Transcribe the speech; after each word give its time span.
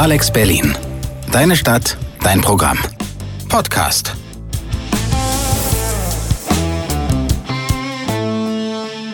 Alex 0.00 0.32
Berlin. 0.32 0.74
Deine 1.30 1.54
Stadt, 1.54 1.98
dein 2.24 2.40
Programm. 2.40 2.78
Podcast. 3.50 4.16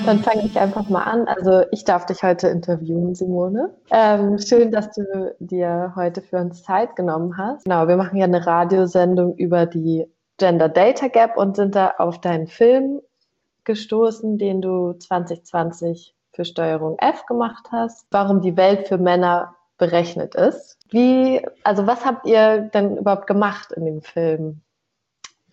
Dann 0.06 0.20
fange 0.20 0.46
ich 0.46 0.56
einfach 0.56 0.88
mal 0.88 1.02
an. 1.02 1.26
Also 1.26 1.64
ich 1.72 1.82
darf 1.82 2.06
dich 2.06 2.22
heute 2.22 2.46
interviewen, 2.46 3.16
Simone. 3.16 3.74
Ähm, 3.90 4.38
schön, 4.38 4.70
dass 4.70 4.92
du 4.92 5.34
dir 5.40 5.92
heute 5.96 6.22
für 6.22 6.36
uns 6.36 6.62
Zeit 6.62 6.94
genommen 6.94 7.36
hast. 7.36 7.64
Genau, 7.64 7.88
wir 7.88 7.96
machen 7.96 8.16
ja 8.16 8.26
eine 8.26 8.46
Radiosendung 8.46 9.34
über 9.34 9.66
die 9.66 10.06
Gender 10.36 10.68
Data 10.68 11.08
Gap 11.08 11.36
und 11.36 11.56
sind 11.56 11.74
da 11.74 11.94
auf 11.98 12.20
deinen 12.20 12.46
Film 12.46 13.00
gestoßen, 13.64 14.38
den 14.38 14.62
du 14.62 14.92
2020 14.92 16.14
für 16.32 16.44
Steuerung 16.44 16.96
F 17.00 17.26
gemacht 17.26 17.70
hast. 17.72 18.06
Warum 18.12 18.40
die 18.40 18.56
Welt 18.56 18.86
für 18.86 18.98
Männer 18.98 19.55
berechnet 19.78 20.34
ist. 20.34 20.78
Wie, 20.90 21.44
also 21.64 21.86
was 21.86 22.04
habt 22.04 22.26
ihr 22.26 22.70
denn 22.72 22.96
überhaupt 22.96 23.26
gemacht 23.26 23.72
in 23.72 23.84
dem 23.84 24.02
Film? 24.02 24.62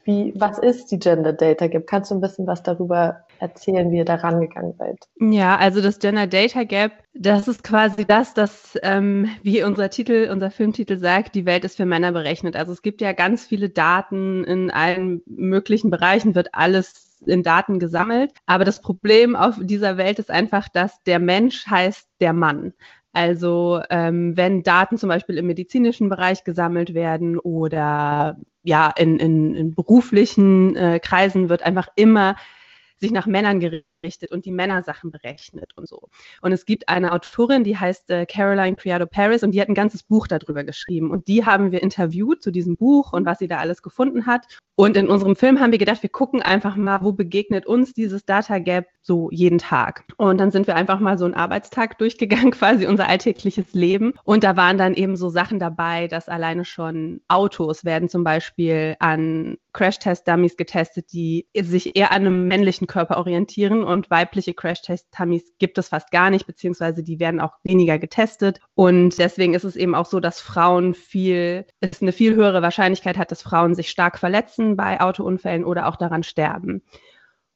Wie, 0.06 0.34
was 0.36 0.60
ist 0.60 0.92
die 0.92 1.00
Gender 1.00 1.32
Data 1.32 1.68
Gap? 1.68 1.88
Kannst 1.88 2.12
du 2.12 2.16
ein 2.16 2.22
bisschen 2.22 2.46
was 2.46 2.62
darüber 2.62 3.24
erzählen, 3.40 3.90
wie 3.90 3.98
ihr 3.98 4.06
da 4.06 4.16
rangegangen 4.16 4.74
seid? 4.78 4.98
Ja, 5.20 5.56
also 5.56 5.82
das 5.82 6.00
Gender 6.00 6.28
Data 6.28 6.64
Gap, 6.64 6.92
das 7.14 7.48
ist 7.48 7.64
quasi 7.64 8.06
das, 8.06 8.34
dass, 8.34 8.78
ähm, 8.84 9.30
wie 9.44 9.64
unser 9.64 9.90
Titel, 9.90 10.30
unser 10.30 10.52
Filmtitel 10.52 10.98
sagt, 10.98 11.36
die 11.36 11.46
Welt 11.46 11.64
ist 11.64 11.78
für 11.78 11.86
Männer 11.86 12.12
berechnet. 12.12 12.58
Also 12.58 12.74
es 12.74 12.82
gibt 12.82 13.00
ja 13.00 13.14
ganz 13.14 13.46
viele 13.46 13.70
Daten 13.70 14.44
in 14.44 14.72
allen 14.72 15.22
möglichen 15.26 15.90
Bereichen, 15.90 16.36
wird 16.36 16.50
alles 16.52 17.22
in 17.26 17.42
Daten 17.42 17.80
gesammelt. 17.80 18.34
Aber 18.46 18.66
das 18.66 18.82
Problem 18.82 19.38
auf 19.38 19.56
dieser 19.62 19.96
Welt 19.96 20.20
ist 20.20 20.30
einfach, 20.30 20.68
dass 20.68 21.02
der 21.04 21.20
Mensch 21.20 21.66
heißt 21.68 22.10
der 22.20 22.34
Mann. 22.34 22.74
Also 23.14 23.82
ähm, 23.92 24.36
wenn 24.36 24.64
Daten 24.64 24.98
zum 24.98 25.10
Beispiel 25.10 25.38
im 25.38 25.46
medizinischen 25.46 26.10
Bereich 26.10 26.44
gesammelt 26.44 26.96
werden 26.96 27.38
oder 27.38 28.38
ja 28.64 28.92
in, 28.98 29.20
in, 29.20 29.56
in 29.56 29.76
beruflichen 29.76 30.76
äh, 30.76 31.00
Kreisen 31.00 31.48
wird 31.48 31.64
einfach 31.64 31.88
immer 31.96 32.36
sich 33.00 33.12
nach 33.12 33.28
Männern 33.28 33.60
gerichtet 33.60 33.93
und 34.32 34.46
die 34.46 34.52
Männersachen 34.52 35.12
berechnet 35.12 35.72
und 35.76 35.88
so. 35.88 36.10
Und 36.42 36.52
es 36.52 36.66
gibt 36.66 36.90
eine 36.90 37.14
Autorin, 37.14 37.64
die 37.64 37.78
heißt 37.78 38.10
äh, 38.10 38.26
Caroline 38.26 38.76
Criado 38.76 39.06
Paris 39.06 39.44
und 39.44 39.52
die 39.52 39.62
hat 39.62 39.70
ein 39.70 39.76
ganzes 39.76 40.04
Buch 40.04 40.28
darüber 40.28 40.64
geschrieben. 40.64 41.10
Und 41.10 41.28
die 41.28 41.46
haben 41.46 41.72
wir 41.72 41.82
interviewt 41.82 42.44
zu 42.44 42.52
diesem 42.52 42.76
Buch 42.76 43.14
und 43.14 43.26
was 43.26 43.40
sie 43.40 43.48
da 43.48 43.58
alles 43.58 43.82
gefunden 43.82 44.26
hat. 44.26 44.46
Und 44.76 44.98
in 44.98 45.08
unserem 45.08 45.36
Film 45.36 45.60
haben 45.60 45.72
wir 45.72 45.78
gedacht, 45.78 46.02
wir 46.02 46.10
gucken 46.10 46.42
einfach 46.42 46.76
mal, 46.76 47.02
wo 47.02 47.14
begegnet 47.14 47.66
uns 47.66 47.94
dieses 47.94 48.26
Data 48.26 48.60
Gap 48.60 48.88
so 49.02 49.30
jeden 49.32 49.60
Tag. 49.60 50.04
Und 50.18 50.40
dann 50.40 50.52
sind 50.52 50.68
wir 50.68 50.76
einfach 50.76 51.00
mal 51.00 51.18
so 51.18 51.26
einen 51.26 51.36
Arbeitstag 51.36 51.98
durchgegangen, 52.00 52.52
quasi 52.52 52.88
unser 52.88 53.08
alltägliches 53.08 53.74
Leben. 53.74 54.14
Und 54.24 54.44
da 54.44 54.58
waren 54.58 54.78
dann 54.78 54.96
eben 54.96 55.16
so 55.16 55.30
Sachen 55.30 55.60
dabei, 55.60 56.08
dass 56.08 56.28
alleine 56.28 56.66
schon 56.66 57.22
Autos 57.30 57.86
werden 57.86 58.10
zum 58.10 58.24
Beispiel 58.24 58.96
an 59.00 59.58
Crash-Test-Dummies 59.74 60.56
getestet, 60.56 61.12
die 61.12 61.48
sich 61.56 61.96
eher 61.96 62.12
an 62.12 62.26
einem 62.26 62.48
männlichen 62.48 62.88
Körper 62.88 63.18
orientieren 63.18 63.84
und 63.84 64.10
weibliche 64.10 64.54
Crash-Test-Dummies 64.54 65.54
gibt 65.58 65.78
es 65.78 65.90
fast 65.90 66.12
gar 66.12 66.30
nicht, 66.30 66.48
beziehungsweise 66.48 67.04
die 67.04 67.20
werden 67.20 67.42
auch 67.42 67.54
weniger 67.64 68.00
getestet. 68.00 68.60
Und 68.76 69.18
deswegen 69.18 69.54
ist 69.54 69.64
es 69.64 69.76
eben 69.76 69.96
auch 69.96 70.06
so, 70.06 70.20
dass 70.20 70.40
Frauen 70.40 70.94
viel, 70.94 71.66
es 71.82 72.02
eine 72.02 72.12
viel 72.12 72.36
höhere 72.36 72.62
Wahrscheinlichkeit 72.62 73.18
hat, 73.18 73.32
dass 73.32 73.42
Frauen 73.42 73.76
sich 73.76 73.90
stark 73.90 74.20
verletzen 74.20 74.78
bei 74.78 75.02
Autounfällen 75.02 75.66
oder 75.66 75.88
auch 75.88 75.96
daran 75.96 76.24
sterben. 76.24 76.84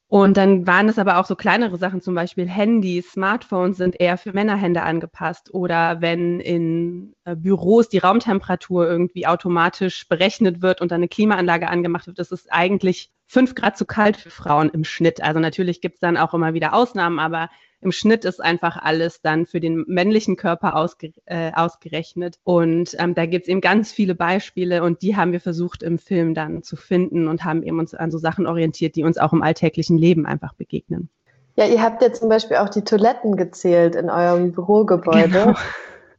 Und 0.10 0.38
dann 0.38 0.66
waren 0.66 0.88
es 0.88 1.00
aber 1.00 1.18
auch 1.18 1.26
so 1.26 1.36
kleinere 1.36 1.78
Sachen, 1.78 2.00
zum 2.02 2.16
Beispiel 2.16 2.48
Handys, 2.48 3.12
Smartphones 3.12 3.76
sind 3.76 4.00
eher 4.00 4.18
für 4.18 4.32
Männerhände 4.32 4.84
angepasst. 4.84 5.54
Oder 5.54 6.00
wenn 6.00 6.40
in 6.40 7.14
äh, 7.26 7.36
Büros 7.36 7.90
die 7.90 7.98
Raumtemperatur 7.98 8.88
irgendwie 8.88 9.28
automatisch 9.28 10.08
berechnet 10.08 10.62
wird 10.62 10.80
und 10.80 10.92
dann 10.92 11.00
eine 11.00 11.10
Klimaanlage 11.10 11.68
angemacht 11.68 12.08
wird, 12.08 12.20
das 12.20 12.32
ist 12.32 12.52
eigentlich 12.54 13.12
fünf 13.26 13.54
Grad 13.54 13.78
zu 13.78 13.86
kalt 13.86 14.16
für 14.16 14.30
Frauen 14.30 14.70
im 14.70 14.86
Schnitt. 14.86 15.22
Also 15.22 15.42
natürlich 15.42 15.82
gibt 15.82 15.96
es 15.96 16.00
dann 16.00 16.16
auch 16.16 16.34
immer 16.34 16.54
wieder 16.54 16.74
Ausnahmen, 16.74 17.20
aber 17.20 17.50
im 17.82 17.92
Schnitt 17.92 18.26
ist 18.26 18.44
einfach 18.44 18.78
alles 18.78 19.22
dann 19.22 19.46
für 19.46 19.60
den 19.60 19.84
männlichen 19.88 20.36
Körper 20.36 20.76
ausge, 20.76 21.14
äh, 21.26 21.52
ausgerechnet. 21.54 22.40
Und 22.44 22.96
ähm, 23.00 23.14
da 23.14 23.26
gibt 23.26 23.44
es 23.44 23.50
eben 23.50 23.62
ganz 23.62 23.92
viele 23.92 24.16
Beispiele 24.16 24.84
und 24.84 25.02
die 25.02 25.16
haben 25.16 25.32
wir 25.32 25.42
versucht 25.42 25.84
im 25.84 26.00
Film 26.00 26.34
dann 26.34 26.64
zu 26.64 26.76
finden 26.76 27.28
und 27.28 27.44
haben 27.44 27.64
eben 27.64 27.80
uns 27.80 27.94
an 27.94 28.10
so 28.10 28.18
Sachen 28.18 28.48
orientiert, 28.48 28.96
die 28.96 29.04
uns 29.04 29.18
auch 29.18 29.34
im 29.34 29.44
alltäglichen 29.44 29.98
Leben 29.98 30.26
einfach 30.26 30.54
begegnen. 30.54 31.10
Ja, 31.56 31.66
ihr 31.66 31.82
habt 31.82 32.02
ja 32.02 32.12
zum 32.14 32.30
Beispiel 32.30 32.58
auch 32.58 32.70
die 32.70 32.84
Toiletten 32.84 33.36
gezählt 33.36 33.96
in 33.96 34.10
eurem 34.10 34.52
Bürogebäude. 34.52 35.30
Genau. 35.30 35.54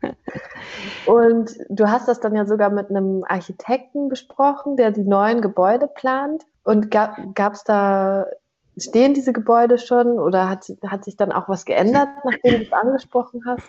Und 1.06 1.50
du 1.69 1.88
hast 1.88 2.08
das 2.08 2.20
dann 2.20 2.34
ja 2.34 2.44
sogar 2.44 2.70
mit 2.70 2.90
einem 2.90 3.25
Architekten 3.26 4.08
besprochen, 4.08 4.76
der 4.76 4.90
die 4.90 5.04
neuen 5.04 5.40
Gebäude 5.40 5.88
plant. 5.88 6.44
Und 6.64 6.90
gab 6.90 7.52
es 7.52 7.64
da 7.64 8.26
Stehen 8.81 9.15
diese 9.15 9.33
Gebäude 9.33 9.78
schon 9.78 10.19
oder 10.19 10.49
hat, 10.49 10.66
hat 10.87 11.05
sich 11.05 11.16
dann 11.16 11.33
auch 11.33 11.49
was 11.49 11.65
geändert, 11.65 12.09
nachdem 12.25 12.61
du 12.61 12.62
es 12.65 12.72
angesprochen 12.72 13.43
hast? 13.47 13.69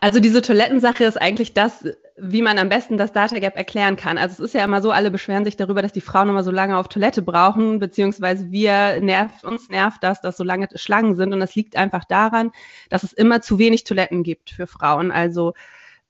Also 0.00 0.20
diese 0.20 0.42
Toilettensache 0.42 1.04
ist 1.04 1.20
eigentlich 1.20 1.54
das, 1.54 1.84
wie 2.16 2.42
man 2.42 2.58
am 2.58 2.68
besten 2.68 2.98
das 2.98 3.12
Data 3.12 3.38
Gap 3.38 3.56
erklären 3.56 3.96
kann. 3.96 4.18
Also 4.18 4.34
es 4.34 4.50
ist 4.50 4.54
ja 4.54 4.64
immer 4.64 4.82
so, 4.82 4.90
alle 4.90 5.10
beschweren 5.10 5.44
sich 5.44 5.56
darüber, 5.56 5.82
dass 5.82 5.92
die 5.92 6.00
Frauen 6.00 6.28
immer 6.28 6.42
so 6.42 6.50
lange 6.50 6.76
auf 6.76 6.88
Toilette 6.88 7.22
brauchen, 7.22 7.78
beziehungsweise 7.78 8.50
wir 8.50 9.00
nervt, 9.00 9.44
uns 9.44 9.68
nervt 9.68 10.02
das, 10.02 10.20
dass 10.20 10.36
so 10.36 10.44
lange 10.44 10.68
Schlangen 10.74 11.16
sind. 11.16 11.32
Und 11.32 11.40
das 11.40 11.54
liegt 11.54 11.76
einfach 11.76 12.04
daran, 12.04 12.52
dass 12.90 13.02
es 13.02 13.12
immer 13.12 13.40
zu 13.40 13.58
wenig 13.58 13.84
Toiletten 13.84 14.22
gibt 14.22 14.50
für 14.50 14.66
Frauen. 14.66 15.10
Also 15.10 15.54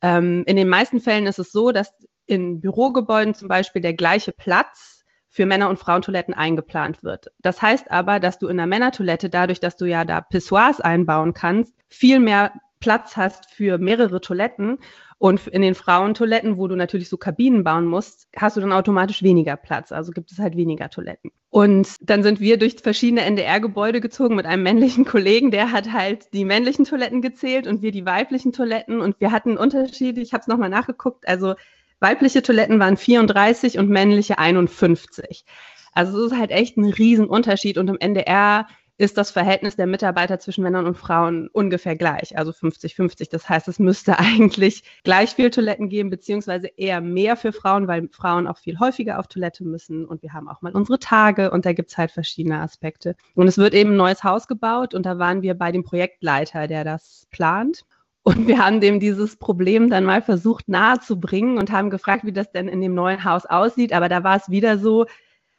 ähm, 0.03 0.44
in 0.47 0.56
den 0.56 0.69
meisten 0.69 1.00
Fällen 1.00 1.27
ist 1.27 1.38
es 1.38 1.53
so, 1.53 1.72
dass 1.72 1.93
in 2.27 2.61
Bürogebäuden 2.61 3.34
zum 3.34 3.49
Beispiel 3.49 3.83
der 3.83 3.94
gleiche 3.94 4.33
Platz 4.33 4.97
für 5.38 5.47
Männer- 5.47 5.69
und 5.69 5.78
Frauentoiletten 5.78 6.34
eingeplant 6.34 7.04
wird. 7.04 7.31
Das 7.38 7.62
heißt 7.62 7.93
aber, 7.93 8.19
dass 8.19 8.41
du 8.41 8.49
in 8.49 8.56
der 8.56 8.66
Männertoilette, 8.66 9.31
dadurch, 9.31 9.60
dass 9.60 9.76
du 9.76 9.84
ja 9.84 10.04
da 10.04 10.21
Pissoirs 10.21 10.81
einbauen 10.81 11.32
kannst, 11.32 11.72
viel 11.87 12.19
mehr 12.19 12.50
Platz 12.81 13.16
hast 13.16 13.49
für 13.49 13.78
mehrere 13.78 14.21
Toiletten. 14.21 14.78
Und 15.16 15.47
in 15.47 15.62
den 15.62 15.76
Frauentoiletten, 15.76 16.56
wo 16.56 16.66
du 16.66 16.75
natürlich 16.75 17.09
so 17.09 17.16
Kabinen 17.16 17.62
bauen 17.62 17.87
musst, 17.87 18.26
hast 18.37 18.56
du 18.56 18.60
dann 18.60 18.72
automatisch 18.72 19.22
weniger 19.22 19.56
Platz. 19.56 19.93
Also 19.93 20.10
gibt 20.10 20.32
es 20.32 20.41
halt 20.41 20.56
weniger 20.56 20.91
Toiletten. 20.91 21.31
Und 21.50 21.94
dann 22.00 22.25
sind 22.25 22.41
wir 22.41 22.59
durch 22.59 22.75
verschiedene 22.82 23.22
NDR-Gebäude 23.22 24.00
gezogen 24.00 24.34
mit 24.34 24.44
einem 24.44 24.65
männlichen 24.65 25.05
Kollegen, 25.05 25.53
der 25.53 25.70
hat 25.70 25.93
halt 25.93 26.32
die 26.32 26.44
männlichen 26.44 26.84
Toiletten 26.84 27.22
gezählt 27.22 27.69
und 27.69 27.81
wir 27.81 27.93
die 27.93 28.06
weiblichen 28.06 28.53
Toiletten. 28.53 29.00
Und 29.00 29.20
wir 29.20 29.31
hatten 29.31 29.56
Unterschiede. 29.56 30.20
Ich 30.20 30.32
habe 30.32 30.41
es 30.41 30.49
nochmal 30.49 30.69
nachgeguckt. 30.69 31.28
Also 31.28 31.55
Weibliche 32.00 32.42
Toiletten 32.42 32.78
waren 32.78 32.97
34 32.97 33.78
und 33.78 33.88
männliche 33.88 34.38
51. 34.38 35.44
Also 35.92 36.19
es 36.19 36.32
ist 36.32 36.38
halt 36.38 36.50
echt 36.50 36.76
ein 36.76 36.84
Riesenunterschied 36.84 37.78
und 37.78 37.88
im 37.88 37.98
NDR 37.98 38.66
ist 38.98 39.16
das 39.16 39.31
Verhältnis 39.31 39.76
der 39.76 39.86
Mitarbeiter 39.86 40.41
zwischen 40.41 40.64
Männern 40.64 40.84
und 40.84 40.98
Frauen 40.98 41.48
ungefähr 41.53 41.94
gleich, 41.94 42.37
also 42.37 42.50
50-50. 42.50 43.31
Das 43.31 43.48
heißt, 43.48 43.69
es 43.69 43.78
müsste 43.78 44.19
eigentlich 44.20 44.82
gleich 45.04 45.31
viel 45.31 45.50
Toiletten 45.50 45.88
geben, 45.88 46.10
beziehungsweise 46.10 46.66
eher 46.76 47.00
mehr 47.00 47.37
für 47.37 47.53
Frauen, 47.53 47.87
weil 47.87 48.08
Frauen 48.10 48.48
auch 48.48 48.58
viel 48.58 48.81
häufiger 48.81 49.20
auf 49.20 49.28
Toilette 49.28 49.64
müssen 49.64 50.04
und 50.04 50.22
wir 50.22 50.32
haben 50.32 50.48
auch 50.48 50.62
mal 50.62 50.75
unsere 50.75 50.98
Tage 50.98 51.53
und 51.53 51.64
da 51.64 51.72
gibt 51.72 51.91
es 51.91 51.97
halt 51.97 52.10
verschiedene 52.10 52.60
Aspekte. 52.60 53.14
Und 53.34 53.47
es 53.47 53.56
wird 53.56 53.72
eben 53.72 53.92
ein 53.92 53.97
neues 53.97 54.25
Haus 54.25 54.48
gebaut 54.48 54.94
und 54.94 55.06
da 55.06 55.19
waren 55.19 55.42
wir 55.42 55.54
bei 55.54 55.70
dem 55.70 55.84
Projektleiter, 55.84 56.66
der 56.66 56.82
das 56.82 57.28
plant. 57.31 57.84
Und 58.28 58.47
wir 58.47 58.59
haben 58.59 58.83
dem 58.83 59.00
dieses 59.00 59.37
Problem 59.37 59.89
dann 59.89 60.05
mal 60.05 60.21
versucht 60.21 60.69
nahezubringen 60.69 61.56
und 61.56 61.72
haben 61.72 61.89
gefragt, 61.89 62.27
wie 62.27 62.33
das 62.33 62.53
denn 62.53 62.69
in 62.69 62.83
dem 62.83 62.93
neuen 62.93 63.25
Haus 63.25 63.47
aussieht. 63.47 63.94
Aber 63.94 64.11
da 64.11 64.22
war 64.22 64.37
es 64.37 64.50
wieder 64.50 64.77
so, 64.77 65.06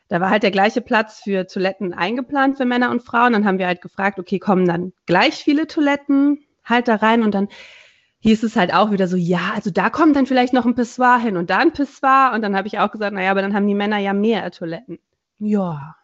da 0.08 0.22
war 0.22 0.30
halt 0.30 0.44
der 0.44 0.52
gleiche 0.52 0.82
Platz 0.82 1.20
für 1.24 1.48
Toiletten 1.48 1.96
eingeplant 1.96 2.58
für 2.58 2.66
Männer 2.66 2.92
und 2.92 3.02
Frauen. 3.02 3.34
Dann 3.34 3.46
haben 3.46 3.58
wir 3.58 3.66
halt 3.66 3.82
gefragt, 3.82 4.20
okay, 4.20 4.38
kommen 4.38 4.68
dann 4.68 4.94
gleich 5.08 5.34
viele 5.34 5.66
Toiletten 5.66 6.46
halt 6.64 6.88
da 6.88 6.98
rein 6.98 7.24
und 7.24 7.34
dann 7.34 7.48
hieß 8.20 8.44
es 8.44 8.56
halt 8.56 8.72
auch 8.72 8.92
wieder 8.92 9.08
so, 9.08 9.18
ja, 9.18 9.54
also 9.56 9.72
da 9.72 9.90
kommt 9.90 10.16
dann 10.16 10.28
vielleicht 10.28 10.54
noch 10.54 10.68
ein 10.68 10.76
Pissoir 10.76 11.18
hin 11.18 11.38
und 11.38 11.50
da 11.50 11.58
ein 11.58 11.74
Pissoir. 11.74 12.34
Und 12.36 12.44
dann 12.44 12.56
habe 12.56 12.68
ich 12.68 12.78
auch 12.78 12.92
gesagt, 12.92 13.16
naja, 13.16 13.32
aber 13.32 13.42
dann 13.42 13.56
haben 13.56 13.66
die 13.66 13.74
Männer 13.74 13.98
ja 13.98 14.14
mehr 14.14 14.52
Toiletten. 14.52 15.00
Ja. 15.40 15.96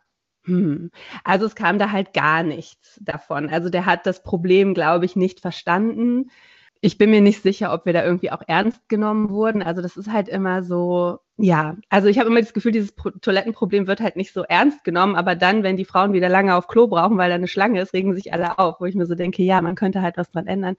Hm. 0.46 0.90
Also 1.24 1.46
es 1.46 1.54
kam 1.54 1.78
da 1.78 1.92
halt 1.92 2.14
gar 2.14 2.42
nichts 2.42 3.00
davon. 3.04 3.50
Also 3.50 3.70
der 3.70 3.86
hat 3.86 4.08
das 4.08 4.24
Problem, 4.24 4.74
glaube 4.74 5.06
ich, 5.06 5.16
nicht 5.16 5.42
verstanden 5.42 6.32
ich 6.82 6.98
bin 6.98 7.10
mir 7.10 7.22
nicht 7.22 7.42
sicher, 7.42 7.74
ob 7.74 7.86
wir 7.86 7.94
da 7.94 8.04
irgendwie 8.04 8.32
auch 8.32 8.42
ernst 8.48 8.88
genommen 8.90 9.30
wurden. 9.30 9.64
Also 9.64 9.82
das 9.82 9.98
ist 9.98 10.12
halt 10.12 10.28
immer 10.28 10.64
so, 10.64 11.20
ja, 11.38 11.76
also 11.90 12.08
ich 12.08 12.20
habe 12.20 12.30
immer 12.30 12.40
das 12.40 12.54
Gefühl, 12.54 12.72
dieses 12.72 12.92
Pro 12.92 13.10
Toilettenproblem 13.10 13.88
wird 13.88 14.00
halt 14.02 14.16
nicht 14.16 14.32
so 14.32 14.44
ernst 14.44 14.84
genommen, 14.84 15.16
aber 15.16 15.36
dann, 15.36 15.64
wenn 15.64 15.78
die 15.78 15.86
Frauen 15.86 16.14
wieder 16.14 16.30
lange 16.30 16.56
auf 16.56 16.68
Klo 16.68 16.88
brauchen, 16.88 17.18
weil 17.18 17.30
da 17.30 17.36
eine 17.36 17.48
Schlange 17.48 17.82
ist, 17.82 17.94
regen 17.94 18.14
sich 18.14 18.34
alle 18.34 18.60
auf, 18.60 18.80
wo 18.80 18.86
ich 18.86 18.96
mir 18.96 19.06
so 19.06 19.16
denke, 19.16 19.44
ja, 19.44 19.62
man 19.62 19.76
könnte 19.76 20.02
halt 20.02 20.18
was 20.18 20.32
dran 20.32 20.48
ändern. 20.48 20.76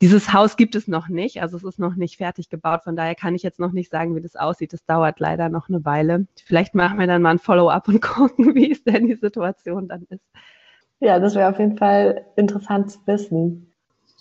Dieses 0.00 0.32
Haus 0.32 0.56
gibt 0.56 0.74
es 0.74 0.88
noch 0.88 1.08
nicht, 1.08 1.42
also 1.42 1.56
es 1.56 1.64
ist 1.64 1.78
noch 1.78 1.96
nicht 1.96 2.16
fertig 2.16 2.48
gebaut, 2.48 2.84
von 2.84 2.96
daher 2.96 3.14
kann 3.14 3.34
ich 3.34 3.42
jetzt 3.42 3.60
noch 3.60 3.72
nicht 3.72 3.90
sagen, 3.90 4.16
wie 4.16 4.20
das 4.20 4.36
aussieht. 4.36 4.72
Das 4.72 4.84
dauert 4.84 5.20
leider 5.20 5.48
noch 5.48 5.68
eine 5.68 5.84
Weile. 5.84 6.26
Vielleicht 6.44 6.74
machen 6.74 6.98
wir 6.98 7.06
dann 7.06 7.22
mal 7.22 7.30
ein 7.30 7.38
Follow-up 7.38 7.88
und 7.88 8.00
gucken, 8.02 8.54
wie 8.54 8.72
es 8.72 8.82
denn 8.84 9.06
die 9.06 9.14
Situation 9.14 9.88
dann 9.88 10.06
ist. 10.08 10.24
Ja, 11.00 11.18
das 11.18 11.34
wäre 11.34 11.50
auf 11.50 11.58
jeden 11.58 11.76
Fall 11.76 12.24
interessant 12.36 12.90
zu 12.90 13.00
wissen. 13.06 13.75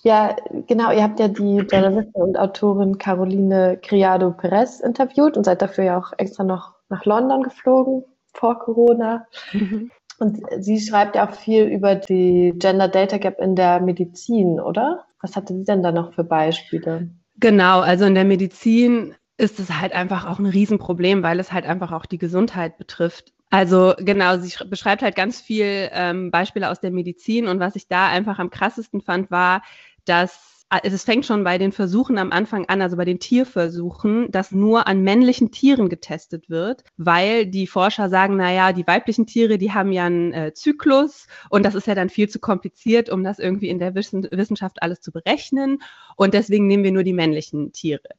Ja, 0.06 0.36
genau. 0.68 0.92
Ihr 0.92 1.02
habt 1.02 1.20
ja 1.20 1.28
die 1.28 1.58
Journalistin 1.58 2.22
und 2.22 2.38
Autorin 2.38 3.00
Caroline 3.00 3.80
Criado 3.82 4.30
Perez 4.32 4.80
interviewt 4.80 5.36
und 5.36 5.46
seid 5.46 5.64
dafür 5.64 5.84
ja 5.84 5.98
auch 5.98 6.14
extra 6.20 6.44
noch 6.44 6.76
nach 6.90 7.06
London 7.06 7.42
geflogen 7.42 8.04
vor 8.32 8.60
Corona. 8.60 9.26
Mhm. 9.52 9.90
Und 10.20 10.42
sie 10.60 10.80
schreibt 10.80 11.16
ja 11.16 11.28
auch 11.28 11.34
viel 11.34 11.64
über 11.64 11.96
die 11.96 12.54
Gender 12.56 12.88
Data 12.88 13.18
Gap 13.18 13.40
in 13.42 13.56
der 13.56 13.82
Medizin, 13.82 14.60
oder? 14.60 15.06
Was 15.22 15.36
hatte 15.36 15.56
sie 15.56 15.66
denn 15.66 15.82
da 15.82 15.92
noch 15.92 16.14
für 16.14 16.24
Beispiele? 16.24 17.10
Genau, 17.38 17.80
also 17.80 18.06
in 18.06 18.14
der 18.14 18.26
Medizin 18.26 19.16
ist 19.38 19.60
es 19.60 19.72
halt 19.72 19.94
einfach 19.94 20.28
auch 20.28 20.38
ein 20.38 20.46
Riesenproblem, 20.46 21.24
weil 21.24 21.40
es 21.40 21.52
halt 21.52 21.66
einfach 21.66 21.92
auch 21.92 22.06
die 22.06 22.20
Gesundheit 22.20 22.78
betrifft. 22.78 23.34
Also 23.50 23.94
genau, 23.98 24.38
sie 24.38 24.54
beschreibt 24.70 25.02
halt 25.02 25.16
ganz 25.16 25.42
viel 25.42 25.90
ähm, 25.92 26.30
Beispiele 26.30 26.70
aus 26.70 26.80
der 26.80 26.92
Medizin 26.92 27.48
und 27.48 27.60
was 27.60 27.76
ich 27.76 27.88
da 27.88 28.08
einfach 28.08 28.38
am 28.38 28.52
krassesten 28.52 29.02
fand, 29.02 29.32
war, 29.32 29.64
dass 30.06 30.56
es 30.84 31.04
fängt 31.04 31.26
schon 31.26 31.44
bei 31.44 31.58
den 31.58 31.72
Versuchen 31.72 32.18
am 32.18 32.32
Anfang 32.32 32.66
an, 32.66 32.82
also 32.82 32.98
bei 32.98 33.06
den 33.06 33.20
Tierversuchen, 33.20 34.32
dass 34.32 34.52
nur 34.52 34.88
an 34.88 35.04
männlichen 35.04 35.52
Tieren 35.52 35.90
getestet 35.90 36.50
wird, 36.50 36.84
weil 36.98 37.46
die 37.46 37.68
Forscher 37.68 38.10
sagen, 38.10 38.38
na 38.38 38.52
ja, 38.52 38.74
die 38.74 38.88
weiblichen 38.88 39.28
Tiere, 39.28 39.58
die 39.58 39.74
haben 39.74 39.92
ja 39.92 40.06
einen 40.06 40.34
äh, 40.34 40.54
Zyklus 40.54 41.28
und 41.50 41.64
das 41.64 41.76
ist 41.76 41.88
ja 41.88 41.96
dann 41.96 42.10
viel 42.10 42.30
zu 42.30 42.40
kompliziert, 42.40 43.10
um 43.10 43.24
das 43.24 43.40
irgendwie 43.40 43.70
in 43.70 43.80
der 43.80 43.96
Wissen 43.96 44.28
Wissenschaft 44.32 44.82
alles 44.82 45.02
zu 45.02 45.12
berechnen 45.12 45.82
und 46.16 46.34
deswegen 46.34 46.68
nehmen 46.68 46.84
wir 46.84 46.92
nur 46.92 47.04
die 47.04 47.14
männlichen 47.14 47.72
Tiere. 47.72 48.10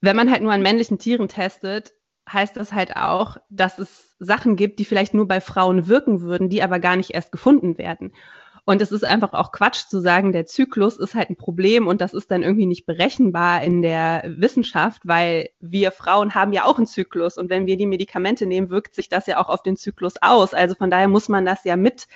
Wenn 0.00 0.16
man 0.16 0.30
halt 0.30 0.42
nur 0.42 0.52
an 0.52 0.62
männlichen 0.62 0.98
Tieren 0.98 1.28
testet, 1.28 1.92
heißt 2.32 2.56
das 2.56 2.72
halt 2.72 2.96
auch, 2.96 3.36
dass 3.50 3.78
es 3.78 4.14
Sachen 4.18 4.56
gibt, 4.56 4.78
die 4.78 4.84
vielleicht 4.84 5.14
nur 5.14 5.28
bei 5.28 5.40
Frauen 5.40 5.86
wirken 5.86 6.22
würden, 6.22 6.48
die 6.48 6.62
aber 6.62 6.78
gar 6.78 6.96
nicht 6.96 7.10
erst 7.10 7.32
gefunden 7.32 7.78
werden. 7.78 8.12
Und 8.64 8.82
es 8.82 8.92
ist 8.92 9.04
einfach 9.04 9.32
auch 9.32 9.52
Quatsch 9.52 9.88
zu 9.88 10.00
sagen, 10.00 10.32
der 10.32 10.46
Zyklus 10.46 10.96
ist 10.96 11.14
halt 11.14 11.30
ein 11.30 11.36
Problem 11.36 11.86
und 11.86 12.00
das 12.00 12.14
ist 12.14 12.30
dann 12.30 12.42
irgendwie 12.42 12.66
nicht 12.66 12.86
berechenbar 12.86 13.62
in 13.62 13.82
der 13.82 14.22
Wissenschaft, 14.26 15.02
weil 15.04 15.50
wir 15.60 15.92
Frauen 15.92 16.34
haben 16.34 16.52
ja 16.52 16.64
auch 16.64 16.76
einen 16.76 16.86
Zyklus 16.86 17.38
und 17.38 17.50
wenn 17.50 17.66
wir 17.66 17.76
die 17.76 17.86
Medikamente 17.86 18.46
nehmen, 18.46 18.70
wirkt 18.70 18.94
sich 18.94 19.08
das 19.08 19.26
ja 19.26 19.38
auch 19.38 19.48
auf 19.48 19.62
den 19.62 19.76
Zyklus 19.76 20.14
aus. 20.20 20.54
Also 20.54 20.74
von 20.74 20.90
daher 20.90 21.08
muss 21.08 21.28
man 21.28 21.44
das 21.44 21.64
ja 21.64 21.76
mit 21.76 22.06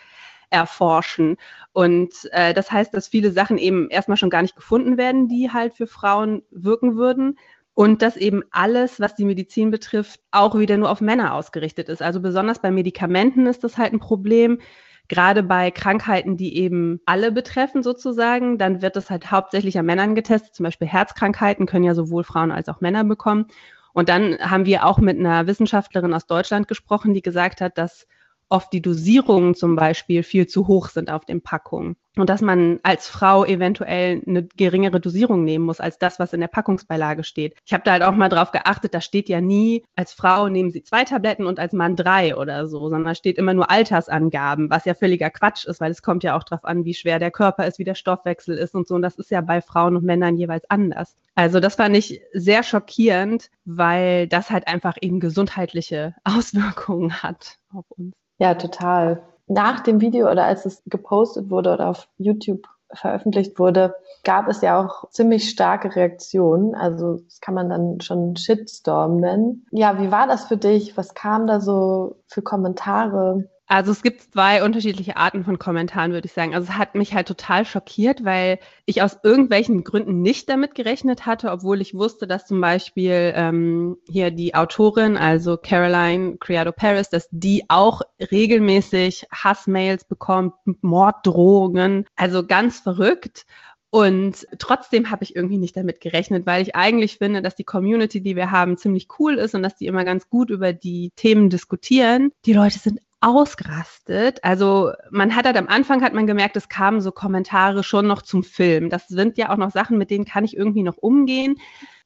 erforschen. 0.50 1.36
Und 1.72 2.12
äh, 2.32 2.54
das 2.54 2.70
heißt, 2.70 2.94
dass 2.94 3.08
viele 3.08 3.32
Sachen 3.32 3.58
eben 3.58 3.90
erstmal 3.90 4.16
schon 4.16 4.30
gar 4.30 4.42
nicht 4.42 4.56
gefunden 4.56 4.96
werden, 4.96 5.28
die 5.28 5.50
halt 5.50 5.74
für 5.74 5.86
Frauen 5.86 6.42
wirken 6.50 6.96
würden. 6.96 7.38
Und 7.76 8.02
dass 8.02 8.16
eben 8.16 8.44
alles, 8.52 9.00
was 9.00 9.16
die 9.16 9.24
Medizin 9.24 9.72
betrifft, 9.72 10.20
auch 10.30 10.56
wieder 10.56 10.76
nur 10.76 10.90
auf 10.90 11.00
Männer 11.00 11.34
ausgerichtet 11.34 11.88
ist. 11.88 12.02
Also 12.02 12.20
besonders 12.20 12.60
bei 12.60 12.70
Medikamenten 12.70 13.46
ist 13.46 13.64
das 13.64 13.76
halt 13.78 13.92
ein 13.92 13.98
Problem 13.98 14.60
gerade 15.08 15.42
bei 15.42 15.70
Krankheiten, 15.70 16.36
die 16.36 16.56
eben 16.56 17.00
alle 17.06 17.32
betreffen 17.32 17.82
sozusagen, 17.82 18.58
dann 18.58 18.82
wird 18.82 18.96
das 18.96 19.10
halt 19.10 19.30
hauptsächlich 19.30 19.78
an 19.78 19.86
Männern 19.86 20.14
getestet. 20.14 20.54
Zum 20.54 20.64
Beispiel 20.64 20.88
Herzkrankheiten 20.88 21.66
können 21.66 21.84
ja 21.84 21.94
sowohl 21.94 22.24
Frauen 22.24 22.50
als 22.50 22.68
auch 22.68 22.80
Männer 22.80 23.04
bekommen. 23.04 23.46
Und 23.92 24.08
dann 24.08 24.38
haben 24.38 24.66
wir 24.66 24.84
auch 24.86 24.98
mit 24.98 25.18
einer 25.18 25.46
Wissenschaftlerin 25.46 26.14
aus 26.14 26.26
Deutschland 26.26 26.68
gesprochen, 26.68 27.14
die 27.14 27.22
gesagt 27.22 27.60
hat, 27.60 27.78
dass 27.78 28.06
oft 28.54 28.72
die 28.72 28.80
Dosierungen 28.80 29.56
zum 29.56 29.74
Beispiel 29.74 30.22
viel 30.22 30.46
zu 30.46 30.68
hoch 30.68 30.88
sind 30.88 31.10
auf 31.10 31.24
den 31.24 31.42
Packungen 31.42 31.96
und 32.16 32.30
dass 32.30 32.40
man 32.40 32.78
als 32.82 33.08
Frau 33.08 33.44
eventuell 33.44 34.22
eine 34.26 34.44
geringere 34.44 35.00
Dosierung 35.00 35.42
nehmen 35.44 35.64
muss 35.64 35.80
als 35.80 35.98
das, 35.98 36.18
was 36.18 36.32
in 36.32 36.40
der 36.40 36.48
Packungsbeilage 36.48 37.24
steht. 37.24 37.56
Ich 37.64 37.72
habe 37.72 37.82
da 37.84 37.92
halt 37.92 38.02
auch 38.02 38.14
mal 38.14 38.28
drauf 38.28 38.52
geachtet, 38.52 38.94
da 38.94 39.00
steht 39.00 39.28
ja 39.28 39.40
nie, 39.40 39.84
als 39.96 40.12
Frau 40.12 40.48
nehmen 40.48 40.70
Sie 40.70 40.82
zwei 40.84 41.04
Tabletten 41.04 41.46
und 41.46 41.58
als 41.58 41.72
Mann 41.72 41.96
drei 41.96 42.36
oder 42.36 42.68
so, 42.68 42.80
sondern 42.88 43.04
da 43.04 43.14
steht 43.14 43.38
immer 43.38 43.54
nur 43.54 43.70
Altersangaben, 43.70 44.70
was 44.70 44.84
ja 44.84 44.94
völliger 44.94 45.30
Quatsch 45.30 45.64
ist, 45.64 45.80
weil 45.80 45.90
es 45.90 46.02
kommt 46.02 46.22
ja 46.22 46.36
auch 46.36 46.44
darauf 46.44 46.64
an, 46.64 46.84
wie 46.84 46.94
schwer 46.94 47.18
der 47.18 47.32
Körper 47.32 47.66
ist, 47.66 47.78
wie 47.78 47.84
der 47.84 47.96
Stoffwechsel 47.96 48.56
ist 48.56 48.74
und 48.74 48.86
so. 48.86 48.94
Und 48.94 49.02
das 49.02 49.16
ist 49.16 49.30
ja 49.30 49.40
bei 49.40 49.60
Frauen 49.60 49.96
und 49.96 50.04
Männern 50.04 50.36
jeweils 50.36 50.70
anders. 50.70 51.16
Also 51.34 51.58
das 51.58 51.74
fand 51.74 51.96
ich 51.96 52.20
sehr 52.32 52.62
schockierend, 52.62 53.50
weil 53.64 54.28
das 54.28 54.50
halt 54.50 54.68
einfach 54.68 54.96
eben 55.00 55.18
gesundheitliche 55.18 56.14
Auswirkungen 56.24 57.22
hat 57.22 57.58
auf 57.72 57.90
uns. 57.90 58.14
Ja, 58.38 58.54
total. 58.54 59.22
Nach 59.46 59.80
dem 59.80 60.00
Video 60.00 60.30
oder 60.30 60.44
als 60.44 60.64
es 60.64 60.82
gepostet 60.86 61.50
wurde 61.50 61.72
oder 61.72 61.88
auf 61.88 62.08
YouTube 62.18 62.66
veröffentlicht 62.92 63.58
wurde, 63.58 63.94
gab 64.24 64.48
es 64.48 64.60
ja 64.60 64.80
auch 64.80 65.10
ziemlich 65.10 65.50
starke 65.50 65.94
Reaktionen. 65.94 66.74
Also 66.74 67.16
das 67.16 67.40
kann 67.40 67.54
man 67.54 67.68
dann 67.68 68.00
schon 68.00 68.36
Shitstorm 68.36 69.16
nennen. 69.16 69.66
Ja, 69.70 70.00
wie 70.00 70.10
war 70.10 70.26
das 70.26 70.44
für 70.44 70.56
dich? 70.56 70.96
Was 70.96 71.14
kam 71.14 71.46
da 71.46 71.60
so 71.60 72.16
für 72.26 72.42
Kommentare? 72.42 73.48
Also 73.66 73.92
es 73.92 74.02
gibt 74.02 74.20
zwei 74.20 74.62
unterschiedliche 74.62 75.16
Arten 75.16 75.42
von 75.42 75.58
Kommentaren, 75.58 76.12
würde 76.12 76.26
ich 76.26 76.34
sagen. 76.34 76.54
Also 76.54 76.70
es 76.70 76.78
hat 76.78 76.94
mich 76.94 77.14
halt 77.14 77.26
total 77.26 77.64
schockiert, 77.64 78.22
weil 78.22 78.58
ich 78.84 79.00
aus 79.00 79.18
irgendwelchen 79.22 79.84
Gründen 79.84 80.20
nicht 80.20 80.50
damit 80.50 80.74
gerechnet 80.74 81.24
hatte, 81.24 81.50
obwohl 81.50 81.80
ich 81.80 81.94
wusste, 81.94 82.26
dass 82.26 82.46
zum 82.46 82.60
Beispiel 82.60 83.32
ähm, 83.34 83.96
hier 84.06 84.30
die 84.30 84.54
Autorin, 84.54 85.16
also 85.16 85.56
Caroline 85.56 86.36
Criado 86.38 86.72
Paris, 86.72 87.08
dass 87.08 87.26
die 87.30 87.64
auch 87.68 88.02
regelmäßig 88.30 89.26
Hassmails 89.32 90.04
bekommt, 90.04 90.54
Morddrohungen, 90.82 92.04
also 92.16 92.46
ganz 92.46 92.80
verrückt. 92.80 93.46
Und 93.88 94.46
trotzdem 94.58 95.10
habe 95.10 95.22
ich 95.22 95.36
irgendwie 95.36 95.56
nicht 95.56 95.76
damit 95.76 96.00
gerechnet, 96.00 96.46
weil 96.46 96.60
ich 96.62 96.74
eigentlich 96.74 97.18
finde, 97.18 97.42
dass 97.42 97.54
die 97.54 97.64
Community, 97.64 98.20
die 98.20 98.34
wir 98.34 98.50
haben, 98.50 98.76
ziemlich 98.76 99.06
cool 99.20 99.36
ist 99.36 99.54
und 99.54 99.62
dass 99.62 99.76
die 99.76 99.86
immer 99.86 100.04
ganz 100.04 100.28
gut 100.28 100.50
über 100.50 100.72
die 100.72 101.12
Themen 101.14 101.48
diskutieren. 101.48 102.32
Die 102.44 102.54
Leute 102.54 102.80
sind 102.80 102.98
ausgerastet. 103.24 104.44
Also 104.44 104.92
man 105.10 105.34
hat 105.34 105.46
halt 105.46 105.56
am 105.56 105.68
Anfang 105.68 106.02
hat 106.02 106.12
man 106.12 106.26
gemerkt, 106.26 106.56
es 106.56 106.68
kamen 106.68 107.00
so 107.00 107.10
Kommentare 107.10 107.82
schon 107.82 108.06
noch 108.06 108.22
zum 108.22 108.44
Film. 108.44 108.90
Das 108.90 109.08
sind 109.08 109.38
ja 109.38 109.50
auch 109.50 109.56
noch 109.56 109.70
Sachen, 109.70 109.98
mit 109.98 110.10
denen 110.10 110.24
kann 110.26 110.44
ich 110.44 110.56
irgendwie 110.56 110.82
noch 110.82 110.98
umgehen. 110.98 111.56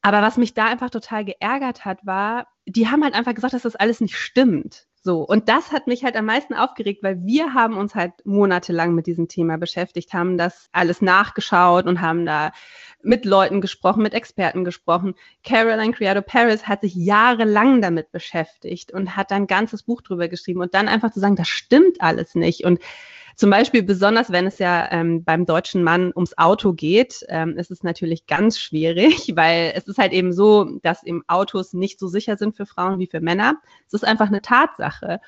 Aber 0.00 0.23
was 0.23 0.37
mich 0.37 0.55
da 0.55 0.67
einfach 0.67 0.91
total 0.91 1.25
geärgert 1.25 1.85
hat, 1.85 2.06
war, 2.06 2.47
die 2.67 2.88
haben 2.88 3.03
halt 3.03 3.15
einfach 3.15 3.35
gesagt, 3.35 3.55
dass 3.55 3.62
das 3.62 3.76
alles 3.76 4.00
nicht 4.00 4.17
stimmt. 4.17 4.88
So, 5.00 5.23
und 5.23 5.49
das 5.49 5.73
hat 5.73 5.87
mich 5.87 6.05
halt 6.05 6.17
am 6.17 6.27
meisten 6.27 6.55
aufgeregt, 6.55 7.03
weil 7.03 7.25
wir 7.25 7.55
haben 7.55 7.77
uns 7.77 7.95
halt 7.95 8.12
monatelang 8.25 8.95
mit 8.95 9.06
diesem 9.06 9.29
Thema 9.29 9.56
beschäftigt, 9.56 10.12
haben 10.12 10.37
das 10.37 10.69
alles 10.73 11.00
nachgeschaut 11.00 11.87
und 11.87 12.00
haben 12.00 12.27
da 12.27 12.53
mit 13.03 13.25
Leuten 13.25 13.61
gesprochen, 13.61 14.03
mit 14.03 14.12
Experten 14.12 14.65
gesprochen. 14.65 15.15
Caroline 15.45 15.93
Criado 15.93 16.21
Paris 16.21 16.67
hat 16.67 16.81
sich 16.81 16.95
jahrelang 16.95 17.81
damit 17.81 18.11
beschäftigt 18.11 18.93
und 18.93 19.17
hat 19.17 19.31
ein 19.31 19.47
ganzes 19.47 19.85
Buch 19.85 20.03
drüber 20.03 20.29
geschrieben 20.29 20.61
und 20.61 20.75
dann 20.75 20.89
einfach 20.89 21.12
zu 21.12 21.21
sagen, 21.21 21.37
das 21.37 21.49
stimmt 21.49 22.01
alles 22.01 22.35
nicht 22.35 22.65
und 22.65 22.81
zum 23.38 23.50
Beispiel 23.50 23.85
besonders, 23.85 24.32
wenn 24.32 24.49
es 24.49 24.58
ja 24.58 24.90
ähm, 24.90 25.23
beim 25.23 25.46
deutschen 25.46 25.85
Mann 25.85 26.12
ums 26.12 26.37
Auto 26.37 26.73
geht, 26.73 27.25
ähm, 27.29 27.56
ist 27.56 27.70
es 27.70 27.85
natürlich 27.85 28.26
ganz 28.26 28.58
schwierig, 28.58 29.32
weil 29.37 29.73
es 29.76 29.87
ist 29.87 29.96
halt 29.96 30.12
eben 30.12 30.32
so, 30.32 30.64
dass 30.82 31.05
eben 31.05 31.22
Autos 31.29 31.72
nicht 31.72 32.01
so 32.01 32.08
sicher 32.08 32.36
sind 32.36 32.56
für 32.56 32.67
Frauen 32.67 32.98
wie 32.98 33.06
für 33.06 33.20
Männer. 33.20 33.55
Es 33.86 33.94
ist 33.94 34.05
einfach 34.05 34.27
eine 34.27 34.43
Tatsache. 34.43 35.20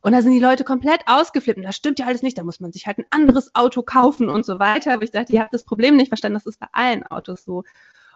Und 0.00 0.12
da 0.12 0.22
sind 0.22 0.30
die 0.30 0.38
Leute 0.38 0.62
komplett 0.62 1.00
ausgeflippt. 1.06 1.58
Und 1.58 1.64
das 1.64 1.74
stimmt 1.74 1.98
ja 1.98 2.06
alles 2.06 2.22
nicht. 2.22 2.38
Da 2.38 2.44
muss 2.44 2.60
man 2.60 2.70
sich 2.70 2.86
halt 2.86 2.98
ein 2.98 3.06
anderes 3.10 3.52
Auto 3.56 3.82
kaufen 3.82 4.28
und 4.28 4.46
so 4.46 4.60
weiter. 4.60 4.94
Aber 4.94 5.02
ich 5.02 5.10
dachte, 5.10 5.32
ihr 5.32 5.40
habt 5.40 5.52
das 5.52 5.64
Problem 5.64 5.96
nicht 5.96 6.08
verstanden. 6.08 6.34
Das 6.34 6.46
ist 6.46 6.60
bei 6.60 6.68
allen 6.70 7.02
Autos 7.02 7.42
so. 7.44 7.64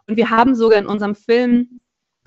Und 0.07 0.17
wir 0.17 0.31
haben 0.31 0.55
sogar 0.55 0.79
in 0.79 0.87
unserem 0.87 1.17
Film 1.17 1.81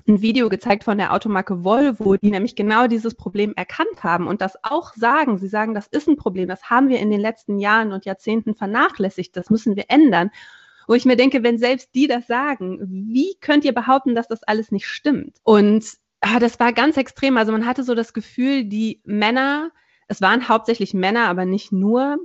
ein 0.06 0.20
Video 0.20 0.48
gezeigt 0.48 0.84
von 0.84 0.98
der 0.98 1.12
Automarke 1.12 1.64
Volvo, 1.64 2.16
die 2.16 2.30
nämlich 2.30 2.56
genau 2.56 2.86
dieses 2.86 3.14
Problem 3.14 3.54
erkannt 3.56 4.02
haben 4.02 4.26
und 4.26 4.40
das 4.40 4.56
auch 4.62 4.92
sagen. 4.94 5.38
Sie 5.38 5.48
sagen, 5.48 5.74
das 5.74 5.86
ist 5.86 6.08
ein 6.08 6.16
Problem, 6.16 6.48
das 6.48 6.68
haben 6.68 6.88
wir 6.88 6.98
in 6.98 7.10
den 7.10 7.20
letzten 7.20 7.58
Jahren 7.58 7.92
und 7.92 8.04
Jahrzehnten 8.04 8.54
vernachlässigt, 8.54 9.36
das 9.36 9.50
müssen 9.50 9.76
wir 9.76 9.84
ändern. 9.88 10.30
Wo 10.86 10.92
ich 10.92 11.06
mir 11.06 11.16
denke, 11.16 11.42
wenn 11.42 11.56
selbst 11.56 11.94
die 11.94 12.06
das 12.06 12.26
sagen, 12.26 12.78
wie 12.86 13.36
könnt 13.40 13.64
ihr 13.64 13.72
behaupten, 13.72 14.14
dass 14.14 14.28
das 14.28 14.42
alles 14.42 14.70
nicht 14.70 14.86
stimmt? 14.86 15.38
Und 15.42 15.86
ah, 16.20 16.38
das 16.38 16.60
war 16.60 16.74
ganz 16.74 16.98
extrem. 16.98 17.38
Also 17.38 17.52
man 17.52 17.64
hatte 17.64 17.84
so 17.84 17.94
das 17.94 18.12
Gefühl, 18.12 18.64
die 18.64 19.00
Männer, 19.04 19.70
es 20.08 20.20
waren 20.20 20.46
hauptsächlich 20.48 20.92
Männer, 20.92 21.28
aber 21.28 21.46
nicht 21.46 21.72
nur, 21.72 22.18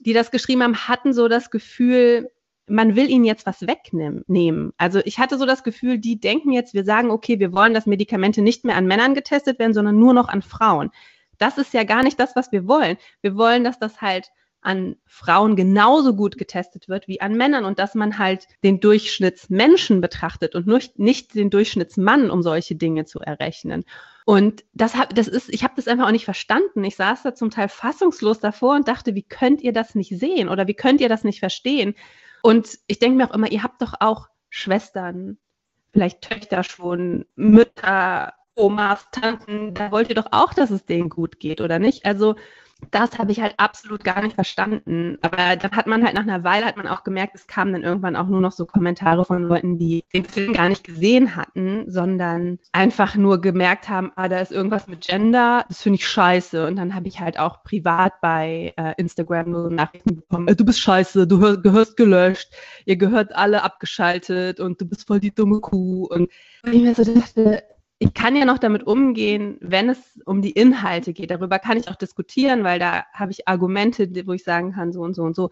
die 0.00 0.12
das 0.12 0.30
geschrieben 0.30 0.62
haben, 0.62 0.76
hatten 0.88 1.14
so 1.14 1.28
das 1.28 1.50
Gefühl, 1.50 2.30
man 2.66 2.96
will 2.96 3.10
ihnen 3.10 3.24
jetzt 3.24 3.46
was 3.46 3.66
wegnehmen. 3.66 4.72
Also 4.76 5.00
ich 5.04 5.18
hatte 5.18 5.38
so 5.38 5.46
das 5.46 5.64
Gefühl, 5.64 5.98
die 5.98 6.20
denken 6.20 6.52
jetzt, 6.52 6.74
wir 6.74 6.84
sagen, 6.84 7.10
okay, 7.10 7.38
wir 7.38 7.52
wollen, 7.52 7.74
dass 7.74 7.86
Medikamente 7.86 8.42
nicht 8.42 8.64
mehr 8.64 8.76
an 8.76 8.86
Männern 8.86 9.14
getestet 9.14 9.58
werden, 9.58 9.74
sondern 9.74 9.98
nur 9.98 10.14
noch 10.14 10.28
an 10.28 10.42
Frauen. 10.42 10.90
Das 11.38 11.58
ist 11.58 11.74
ja 11.74 11.84
gar 11.84 12.02
nicht 12.02 12.20
das, 12.20 12.36
was 12.36 12.52
wir 12.52 12.68
wollen. 12.68 12.96
Wir 13.20 13.36
wollen, 13.36 13.64
dass 13.64 13.78
das 13.78 14.00
halt 14.00 14.30
an 14.62 14.94
Frauen 15.06 15.56
genauso 15.56 16.14
gut 16.14 16.38
getestet 16.38 16.88
wird 16.88 17.08
wie 17.08 17.20
an 17.20 17.34
Männern 17.34 17.64
und 17.64 17.80
dass 17.80 17.96
man 17.96 18.18
halt 18.18 18.46
den 18.62 18.78
Durchschnittsmenschen 18.78 20.00
betrachtet 20.00 20.54
und 20.54 20.68
nicht, 20.68 21.00
nicht 21.00 21.34
den 21.34 21.50
Durchschnittsmann, 21.50 22.30
um 22.30 22.42
solche 22.42 22.76
Dinge 22.76 23.04
zu 23.04 23.18
errechnen. 23.18 23.84
Und 24.24 24.64
das, 24.72 24.94
hab, 24.94 25.14
das 25.16 25.26
ist, 25.26 25.48
ich 25.48 25.64
habe 25.64 25.74
das 25.74 25.88
einfach 25.88 26.06
auch 26.06 26.12
nicht 26.12 26.24
verstanden. 26.24 26.84
Ich 26.84 26.94
saß 26.94 27.24
da 27.24 27.34
zum 27.34 27.50
Teil 27.50 27.68
fassungslos 27.68 28.38
davor 28.38 28.76
und 28.76 28.86
dachte, 28.86 29.16
wie 29.16 29.24
könnt 29.24 29.62
ihr 29.62 29.72
das 29.72 29.96
nicht 29.96 30.16
sehen 30.16 30.48
oder 30.48 30.68
wie 30.68 30.74
könnt 30.74 31.00
ihr 31.00 31.08
das 31.08 31.24
nicht 31.24 31.40
verstehen? 31.40 31.94
Und 32.42 32.78
ich 32.86 32.98
denke 32.98 33.16
mir 33.16 33.30
auch 33.30 33.34
immer, 33.34 33.50
ihr 33.50 33.62
habt 33.62 33.80
doch 33.80 33.94
auch 34.00 34.28
Schwestern, 34.50 35.38
vielleicht 35.92 36.22
Töchter 36.22 36.64
schon, 36.64 37.24
Mütter, 37.36 38.34
Omas, 38.54 39.06
Tanten, 39.12 39.74
da 39.74 39.90
wollt 39.90 40.08
ihr 40.08 40.14
doch 40.14 40.28
auch, 40.30 40.52
dass 40.52 40.70
es 40.70 40.84
denen 40.84 41.08
gut 41.08 41.40
geht, 41.40 41.60
oder 41.60 41.78
nicht? 41.78 42.04
Also 42.04 42.36
das 42.90 43.18
habe 43.18 43.32
ich 43.32 43.40
halt 43.40 43.54
absolut 43.58 44.04
gar 44.04 44.22
nicht 44.22 44.34
verstanden. 44.34 45.18
Aber 45.22 45.56
dann 45.56 45.70
hat 45.72 45.86
man 45.86 46.04
halt 46.04 46.14
nach 46.14 46.22
einer 46.22 46.44
Weile 46.44 46.66
hat 46.66 46.76
man 46.76 46.88
auch 46.88 47.04
gemerkt, 47.04 47.34
es 47.34 47.46
kamen 47.46 47.72
dann 47.72 47.82
irgendwann 47.82 48.16
auch 48.16 48.26
nur 48.26 48.40
noch 48.40 48.52
so 48.52 48.66
Kommentare 48.66 49.24
von 49.24 49.42
Leuten, 49.42 49.78
die 49.78 50.04
den 50.12 50.24
Film 50.24 50.52
gar 50.52 50.68
nicht 50.68 50.84
gesehen 50.84 51.36
hatten, 51.36 51.90
sondern 51.90 52.58
einfach 52.72 53.14
nur 53.16 53.40
gemerkt 53.40 53.88
haben, 53.88 54.12
ah, 54.16 54.28
da 54.28 54.40
ist 54.40 54.52
irgendwas 54.52 54.86
mit 54.88 55.06
Gender, 55.06 55.64
das 55.68 55.82
finde 55.82 55.98
ich 55.98 56.08
scheiße. 56.08 56.66
Und 56.66 56.76
dann 56.76 56.94
habe 56.94 57.08
ich 57.08 57.20
halt 57.20 57.38
auch 57.38 57.62
privat 57.62 58.20
bei 58.20 58.72
äh, 58.76 58.94
Instagram 58.96 59.50
nur 59.50 59.70
Nachrichten 59.70 60.16
bekommen, 60.16 60.48
äh, 60.48 60.56
du 60.56 60.64
bist 60.64 60.80
scheiße, 60.80 61.26
du 61.26 61.40
hör, 61.40 61.56
gehörst 61.56 61.96
gelöscht, 61.96 62.50
ihr 62.84 62.96
gehört 62.96 63.34
alle 63.34 63.62
abgeschaltet 63.62 64.60
und 64.60 64.80
du 64.80 64.86
bist 64.86 65.06
voll 65.06 65.20
die 65.20 65.34
dumme 65.34 65.60
Kuh. 65.60 66.06
Und 66.06 66.30
ich 66.64 66.82
mir 66.82 66.94
so 66.94 67.04
dachte, 67.04 67.62
ich 68.02 68.14
kann 68.14 68.34
ja 68.34 68.44
noch 68.44 68.58
damit 68.58 68.82
umgehen, 68.84 69.58
wenn 69.60 69.88
es 69.88 69.98
um 70.24 70.42
die 70.42 70.50
Inhalte 70.50 71.12
geht. 71.12 71.30
Darüber 71.30 71.60
kann 71.60 71.76
ich 71.76 71.88
auch 71.88 71.94
diskutieren, 71.94 72.64
weil 72.64 72.80
da 72.80 73.04
habe 73.12 73.30
ich 73.30 73.46
Argumente, 73.46 74.08
wo 74.26 74.32
ich 74.32 74.42
sagen 74.42 74.72
kann, 74.72 74.92
so 74.92 75.02
und 75.02 75.14
so 75.14 75.22
und 75.22 75.36
so. 75.36 75.50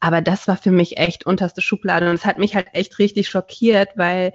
Aber 0.00 0.20
das 0.20 0.48
war 0.48 0.56
für 0.56 0.72
mich 0.72 0.98
echt 0.98 1.24
unterste 1.24 1.62
Schublade 1.62 2.10
und 2.10 2.16
es 2.16 2.26
hat 2.26 2.38
mich 2.38 2.56
halt 2.56 2.66
echt 2.72 2.98
richtig 2.98 3.28
schockiert, 3.28 3.90
weil 3.96 4.32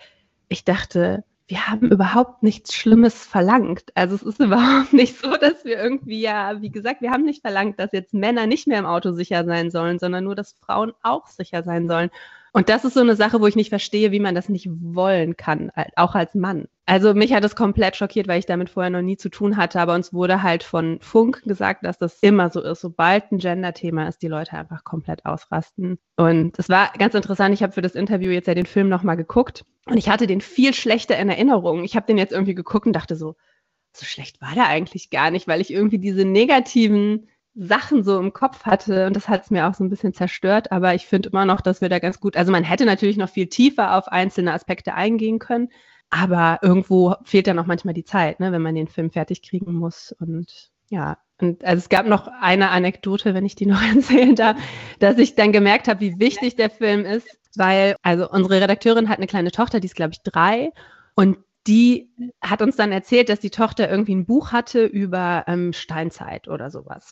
ich 0.48 0.64
dachte, 0.64 1.26
wir 1.48 1.68
haben 1.68 1.92
überhaupt 1.92 2.44
nichts 2.44 2.74
Schlimmes 2.74 3.26
verlangt. 3.26 3.92
Also 3.94 4.16
es 4.16 4.24
ist 4.24 4.40
überhaupt 4.40 4.94
nicht 4.94 5.20
so, 5.20 5.36
dass 5.36 5.66
wir 5.66 5.78
irgendwie 5.78 6.22
ja, 6.22 6.62
wie 6.62 6.72
gesagt, 6.72 7.02
wir 7.02 7.12
haben 7.12 7.26
nicht 7.26 7.42
verlangt, 7.42 7.78
dass 7.78 7.92
jetzt 7.92 8.14
Männer 8.14 8.48
nicht 8.48 8.68
mehr 8.68 8.80
im 8.80 8.86
Auto 8.86 9.12
sicher 9.12 9.44
sein 9.44 9.70
sollen, 9.70 10.00
sondern 10.00 10.24
nur, 10.24 10.36
dass 10.36 10.54
Frauen 10.54 10.94
auch 11.04 11.28
sicher 11.28 11.64
sein 11.64 11.90
sollen. 11.90 12.10
Und 12.54 12.70
das 12.70 12.86
ist 12.86 12.94
so 12.96 13.02
eine 13.02 13.16
Sache, 13.16 13.42
wo 13.42 13.48
ich 13.48 13.56
nicht 13.56 13.70
verstehe, 13.70 14.12
wie 14.12 14.20
man 14.20 14.36
das 14.36 14.50
nicht 14.50 14.68
wollen 14.70 15.38
kann, 15.38 15.72
auch 15.96 16.16
als 16.16 16.36
Mann. 16.36 16.66
Also 16.86 17.14
mich 17.14 17.34
hat 17.34 17.44
es 17.44 17.56
komplett 17.56 17.96
schockiert, 17.96 18.28
weil 18.28 18.40
ich 18.40 18.48
damit 18.48 18.72
vorher 18.72 18.90
noch 18.90 19.04
nie 19.04 19.18
zu 19.18 19.30
tun 19.30 19.58
hatte, 19.58 19.80
aber 19.80 19.94
uns 19.94 20.12
wurde 20.12 20.42
halt 20.42 20.64
von 20.64 21.00
Funk 21.02 21.44
gesagt, 21.44 21.86
dass 21.86 22.00
das 22.00 22.18
immer 22.22 22.50
so 22.50 22.62
ist. 22.62 22.82
Sobald 22.82 23.32
ein 23.32 23.38
Gender-Thema 23.38 24.08
ist, 24.08 24.24
die 24.24 24.28
Leute 24.28 24.54
einfach 24.54 24.84
komplett 24.84 25.26
ausrasten. 25.26 26.00
Und 26.16 26.58
es 26.58 26.68
war 26.68 26.92
ganz 26.98 27.14
interessant, 27.14 27.54
ich 27.54 27.62
habe 27.62 27.74
für 27.74 27.84
das 27.84 27.94
Interview 27.94 28.32
jetzt 28.32 28.48
ja 28.48 28.56
den 28.56 28.66
Film 28.66 28.90
nochmal 28.90 29.18
geguckt 29.18 29.66
und 29.86 29.98
ich 29.98 30.10
hatte 30.10 30.26
den 30.26 30.42
viel 30.42 30.74
schlechter 30.74 31.18
in 31.20 31.30
Erinnerung. 31.30 31.84
Ich 31.84 31.96
habe 31.96 32.08
den 32.08 32.18
jetzt 32.18 32.34
irgendwie 32.34 32.56
geguckt 32.56 32.88
und 32.88 32.94
dachte 32.94 33.16
so, 33.16 33.36
so 33.96 34.06
schlecht 34.06 34.42
war 34.42 34.56
der 34.56 34.68
eigentlich 34.68 35.12
gar 35.12 35.30
nicht, 35.30 35.48
weil 35.48 35.62
ich 35.62 35.72
irgendwie 35.72 36.00
diese 36.00 36.26
negativen 36.26 37.28
Sachen 37.60 38.04
so 38.04 38.18
im 38.18 38.32
Kopf 38.32 38.64
hatte 38.64 39.06
und 39.06 39.16
das 39.16 39.28
hat 39.28 39.44
es 39.44 39.52
mir 39.52 39.68
auch 39.68 39.74
so 39.74 39.84
ein 39.84 39.90
bisschen 39.90 40.14
zerstört, 40.14 40.72
aber 40.72 40.96
ich 40.96 41.08
finde 41.08 41.30
immer 41.30 41.44
noch, 41.44 41.60
dass 41.60 41.82
wir 41.82 41.90
da 41.90 42.00
ganz 42.00 42.22
gut, 42.22 42.38
also 42.38 42.54
man 42.54 42.64
hätte 42.64 42.86
natürlich 42.86 43.18
noch 43.18 43.30
viel 43.30 43.48
tiefer 43.48 43.98
auf 43.98 44.08
einzelne 44.08 44.54
Aspekte 44.54 44.94
eingehen 44.94 45.40
können, 45.40 45.70
aber 46.10 46.60
irgendwo 46.62 47.16
fehlt 47.26 47.48
dann 47.48 47.60
auch 47.60 47.66
manchmal 47.66 47.94
die 47.94 48.06
Zeit, 48.06 48.40
ne, 48.40 48.54
wenn 48.54 48.62
man 48.62 48.76
den 48.76 48.88
Film 48.88 49.12
fertig 49.12 49.42
kriegen 49.42 49.74
muss 49.74 50.16
und 50.20 50.72
ja, 50.88 51.18
und 51.42 51.66
also 51.66 51.80
es 51.80 51.90
gab 51.90 52.08
noch 52.08 52.28
eine 52.42 52.70
Anekdote, 52.70 53.34
wenn 53.34 53.46
ich 53.46 53.56
die 53.56 53.66
noch 53.66 53.82
erzählen 53.96 54.36
darf, 54.36 54.58
dass 55.00 55.18
ich 55.18 55.36
dann 55.36 55.52
gemerkt 55.52 55.90
habe, 55.90 56.00
wie 56.00 56.18
wichtig 56.18 56.56
der 56.56 56.70
Film 56.70 57.04
ist, 57.04 57.28
weil 57.58 57.98
also 58.02 58.30
unsere 58.30 58.62
Redakteurin 58.62 59.10
hat 59.10 59.18
eine 59.18 59.28
kleine 59.28 59.52
Tochter, 59.52 59.82
die 59.82 59.88
ist 59.88 59.96
glaube 59.96 60.14
ich 60.14 60.22
drei 60.24 60.72
und 61.14 61.38
die 61.70 62.10
hat 62.42 62.64
uns 62.64 62.76
dann 62.76 62.92
erzählt, 62.92 63.30
dass 63.30 63.40
die 63.40 63.52
Tochter 63.52 63.90
irgendwie 63.90 64.16
ein 64.16 64.26
Buch 64.26 64.52
hatte 64.52 64.86
über 64.86 65.44
ähm, 65.46 65.72
Steinzeit 65.72 66.48
oder 66.48 66.72
sowas. 66.72 67.12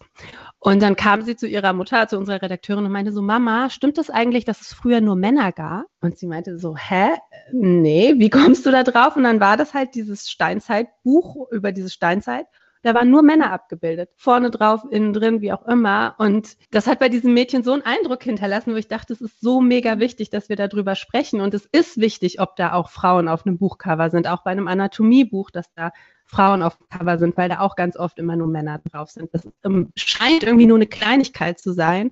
Und 0.57 0.81
dann 0.81 0.95
kam 0.95 1.21
sie 1.21 1.35
zu 1.35 1.47
ihrer 1.47 1.73
Mutter, 1.73 2.07
zu 2.07 2.17
unserer 2.17 2.41
Redakteurin 2.41 2.83
und 2.83 2.91
meinte 2.91 3.11
so, 3.11 3.21
Mama, 3.21 3.69
stimmt 3.69 3.99
das 3.99 4.09
eigentlich, 4.09 4.45
dass 4.45 4.61
es 4.61 4.73
früher 4.73 4.99
nur 4.99 5.15
Männer 5.15 5.51
gab? 5.51 5.85
Und 6.01 6.17
sie 6.17 6.25
meinte 6.25 6.57
so, 6.57 6.75
hä? 6.75 7.09
Nee, 7.51 8.15
wie 8.17 8.31
kommst 8.31 8.65
du 8.65 8.71
da 8.71 8.81
drauf? 8.81 9.15
Und 9.15 9.23
dann 9.23 9.39
war 9.39 9.57
das 9.57 9.75
halt 9.75 9.93
dieses 9.93 10.27
Steinzeitbuch 10.27 11.51
über 11.51 11.71
diese 11.71 11.91
Steinzeit. 11.91 12.47
Da 12.88 12.94
waren 12.94 13.10
nur 13.10 13.22
Männer 13.22 13.51
abgebildet. 13.51 14.12
Vorne 14.15 14.50
drauf, 14.50 14.82
innen 14.89 15.12
drin, 15.12 15.41
wie 15.41 15.51
auch 15.51 15.67
immer. 15.67 16.15
Und 16.20 16.56
das 16.72 16.88
hat 16.88 17.00
bei 17.00 17.10
diesem 17.10 17.34
Mädchen 17.34 17.62
so 17.62 17.74
einen 17.74 17.82
Eindruck 17.82 18.24
hinterlassen, 18.24 18.72
wo 18.72 18.77
ich 18.77 18.88
dachte, 18.88 19.12
es 19.12 19.20
ist 19.20 19.41
so 19.41 19.60
mega 19.60 20.00
wichtig, 20.00 20.29
dass 20.29 20.48
wir 20.48 20.56
darüber 20.56 20.96
sprechen. 20.96 21.41
Und 21.41 21.53
es 21.53 21.65
ist 21.65 21.98
wichtig, 21.98 22.39
ob 22.39 22.56
da 22.56 22.72
auch 22.72 22.89
Frauen 22.89 23.27
auf 23.27 23.46
einem 23.46 23.58
Buchcover 23.58 24.10
sind, 24.10 24.25
auch 24.25 24.41
bei 24.46 24.51
einem 24.51 24.70
Anatomiebuch, 24.70 25.51
dass 25.51 25.70
da 25.74 25.91
Frauen 26.24 26.63
auf 26.63 26.77
dem 26.77 26.88
Cover 26.88 27.17
sind, 27.17 27.36
weil 27.36 27.50
da 27.50 27.60
auch 27.60 27.75
ganz 27.75 27.98
oft 27.98 28.20
immer 28.20 28.38
nur 28.38 28.48
Männer 28.48 28.79
drauf 28.89 29.10
sind. 29.10 29.34
Das 29.34 29.46
ähm, 29.65 29.91
scheint 29.98 30.44
irgendwie 30.44 30.65
nur 30.65 30.77
eine 30.77 30.88
Kleinigkeit 30.88 31.60
zu 31.60 31.74
sein, 31.74 32.12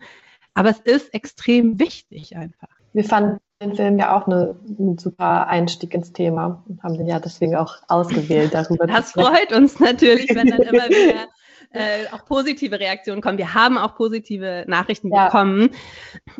aber 0.55 0.71
es 0.71 0.79
ist 0.79 1.13
extrem 1.13 1.79
wichtig 1.79 2.35
einfach. 2.35 2.67
Wir 2.91 3.05
fanden 3.05 3.39
den 3.61 3.75
Film 3.75 3.97
ja 3.97 4.15
auch 4.15 4.27
eine, 4.27 4.55
ein 4.79 4.97
super 4.97 5.47
Einstieg 5.47 5.93
ins 5.93 6.11
Thema 6.11 6.63
und 6.67 6.83
haben 6.83 6.97
den 6.97 7.07
ja 7.07 7.19
deswegen 7.19 7.55
auch 7.55 7.77
ausgewählt 7.87 8.53
darüber. 8.53 8.85
Das 8.85 9.11
freut 9.11 9.53
uns 9.53 9.79
natürlich, 9.79 10.29
wenn 10.35 10.47
dann 10.47 10.61
immer 10.61 10.89
wieder 10.89 11.27
äh, 11.71 12.07
auch 12.11 12.25
positive 12.25 12.79
Reaktionen 12.79 13.21
kommen. 13.21 13.37
Wir 13.37 13.53
haben 13.53 13.77
auch 13.77 13.95
positive 13.95 14.65
Nachrichten 14.67 15.13
ja. 15.13 15.25
bekommen. 15.25 15.69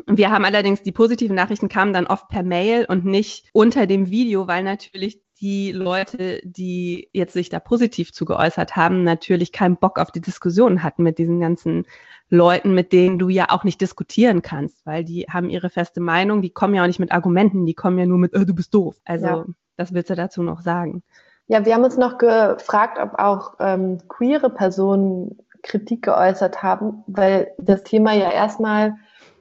Wir 0.06 0.30
haben 0.30 0.44
allerdings 0.44 0.82
die 0.82 0.92
positiven 0.92 1.36
Nachrichten 1.36 1.68
kamen 1.68 1.92
dann 1.92 2.06
oft 2.06 2.28
per 2.28 2.42
Mail 2.42 2.84
und 2.86 3.04
nicht 3.04 3.48
unter 3.52 3.86
dem 3.86 4.10
Video, 4.10 4.46
weil 4.46 4.62
natürlich 4.62 5.20
die 5.40 5.72
Leute, 5.72 6.40
die 6.44 7.10
jetzt 7.12 7.34
sich 7.34 7.50
da 7.50 7.60
positiv 7.60 8.12
zu 8.12 8.24
geäußert 8.24 8.76
haben, 8.76 9.04
natürlich 9.04 9.52
keinen 9.52 9.76
Bock 9.76 9.98
auf 9.98 10.10
die 10.10 10.22
Diskussion 10.22 10.82
hatten 10.82 11.02
mit 11.02 11.18
diesen 11.18 11.40
ganzen 11.40 11.86
Leuten, 12.28 12.74
mit 12.74 12.92
denen 12.92 13.18
du 13.18 13.28
ja 13.28 13.46
auch 13.50 13.64
nicht 13.64 13.80
diskutieren 13.80 14.42
kannst, 14.42 14.84
weil 14.84 15.04
die 15.04 15.26
haben 15.30 15.48
ihre 15.48 15.70
feste 15.70 16.00
Meinung, 16.00 16.42
die 16.42 16.50
kommen 16.50 16.74
ja 16.74 16.82
auch 16.82 16.86
nicht 16.86 16.98
mit 16.98 17.12
Argumenten, 17.12 17.66
die 17.66 17.74
kommen 17.74 17.98
ja 17.98 18.06
nur 18.06 18.18
mit, 18.18 18.34
äh, 18.34 18.44
du 18.44 18.54
bist 18.54 18.74
doof. 18.74 18.96
Also, 19.04 19.26
ja. 19.26 19.44
das 19.76 19.94
willst 19.94 20.10
du 20.10 20.16
dazu 20.16 20.42
noch 20.42 20.60
sagen? 20.60 21.02
Ja, 21.48 21.64
wir 21.64 21.74
haben 21.74 21.84
uns 21.84 21.96
noch 21.96 22.18
gefragt, 22.18 22.98
ob 23.00 23.18
auch 23.20 23.54
ähm, 23.60 23.98
queere 24.08 24.50
Personen 24.50 25.38
Kritik 25.62 26.02
geäußert 26.02 26.62
haben, 26.62 27.04
weil 27.06 27.52
das 27.58 27.82
Thema 27.84 28.12
ja 28.12 28.30
erstmal 28.30 28.94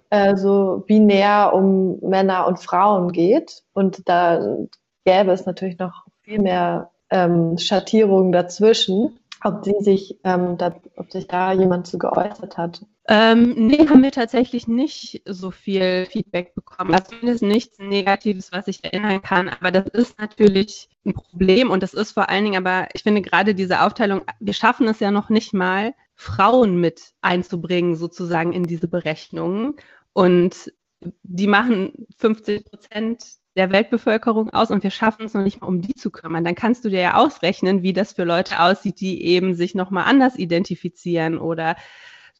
äh, 0.09 0.35
so 0.35 0.83
binär 0.85 1.51
um 1.53 1.99
Männer 2.01 2.47
und 2.47 2.59
Frauen 2.59 3.11
geht. 3.11 3.63
Und 3.73 4.07
da 4.07 4.57
gäbe 5.05 5.31
es 5.31 5.45
natürlich 5.45 5.79
noch 5.79 6.05
viel 6.21 6.39
mehr 6.39 6.91
ähm, 7.09 7.57
Schattierungen 7.57 8.31
dazwischen. 8.31 9.19
Ob 9.45 9.63
sie 9.63 9.75
sich, 9.79 10.19
ähm, 10.23 10.57
da, 10.57 10.75
ob 10.95 11.11
sich 11.11 11.27
da 11.27 11.53
jemand 11.53 11.85
zu 11.85 11.99
geäußert 11.99 12.57
hat? 12.57 12.83
Ähm, 13.07 13.53
nee, 13.67 13.87
haben 13.87 14.01
wir 14.01 14.11
tatsächlich 14.11 14.67
nicht 14.67 15.21
so 15.25 15.51
viel 15.51 16.07
Feedback 16.07 16.55
bekommen. 16.55 16.95
Also 16.95 17.11
zumindest 17.11 17.43
nichts 17.43 17.77
Negatives, 17.77 18.51
was 18.51 18.67
ich 18.67 18.83
erinnern 18.83 19.21
kann. 19.21 19.49
Aber 19.49 19.69
das 19.69 19.85
ist 19.89 20.17
natürlich 20.17 20.89
ein 21.05 21.13
Problem 21.13 21.69
und 21.69 21.83
das 21.83 21.93
ist 21.93 22.13
vor 22.13 22.27
allen 22.27 22.45
Dingen, 22.45 22.65
aber 22.65 22.87
ich 22.95 23.03
finde 23.03 23.21
gerade 23.21 23.53
diese 23.53 23.81
Aufteilung, 23.81 24.23
wir 24.39 24.53
schaffen 24.53 24.87
es 24.87 24.99
ja 24.99 25.11
noch 25.11 25.29
nicht 25.29 25.53
mal, 25.53 25.93
Frauen 26.15 26.81
mit 26.81 27.13
einzubringen, 27.21 27.95
sozusagen 27.95 28.51
in 28.51 28.63
diese 28.63 28.87
Berechnungen. 28.87 29.75
Und 30.13 30.73
die 31.21 31.45
machen 31.45 32.07
50 32.17 32.65
Prozent 32.65 33.23
der 33.55 33.71
Weltbevölkerung 33.71 34.49
aus 34.51 34.69
und 34.69 34.83
wir 34.83 34.91
schaffen 34.91 35.25
es 35.25 35.33
noch 35.33 35.43
nicht 35.43 35.61
mal, 35.61 35.67
um 35.67 35.81
die 35.81 35.95
zu 35.95 36.11
kümmern, 36.11 36.43
dann 36.43 36.55
kannst 36.55 36.83
du 36.85 36.89
dir 36.89 36.99
ja 36.99 37.15
ausrechnen, 37.15 37.83
wie 37.83 37.93
das 37.93 38.13
für 38.13 38.25
Leute 38.25 38.59
aussieht, 38.59 38.99
die 38.99 39.23
eben 39.23 39.55
sich 39.55 39.75
nochmal 39.75 40.05
anders 40.05 40.35
identifizieren 40.35 41.37
oder 41.37 41.75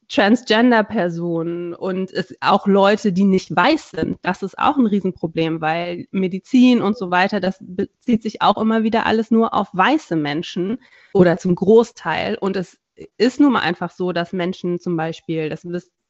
Transgender-Personen 0.07 1.73
und 1.73 2.11
es 2.11 2.35
auch 2.39 2.67
Leute, 2.67 3.11
die 3.11 3.23
nicht 3.23 3.55
weiß 3.55 3.91
sind. 3.91 4.19
Das 4.21 4.43
ist 4.43 4.57
auch 4.59 4.77
ein 4.77 4.85
Riesenproblem, 4.85 5.61
weil 5.61 6.07
Medizin 6.11 6.81
und 6.81 6.97
so 6.97 7.09
weiter, 7.09 7.39
das 7.39 7.57
bezieht 7.59 8.21
sich 8.21 8.41
auch 8.41 8.57
immer 8.57 8.83
wieder 8.83 9.05
alles 9.05 9.31
nur 9.31 9.53
auf 9.53 9.69
weiße 9.73 10.15
Menschen 10.15 10.77
oder 11.13 11.37
zum 11.37 11.55
Großteil. 11.55 12.37
Und 12.39 12.55
es 12.55 12.77
ist 13.17 13.39
nun 13.39 13.53
mal 13.53 13.61
einfach 13.61 13.89
so, 13.89 14.11
dass 14.11 14.31
Menschen 14.31 14.79
zum 14.79 14.95
Beispiel, 14.95 15.49
das 15.49 15.65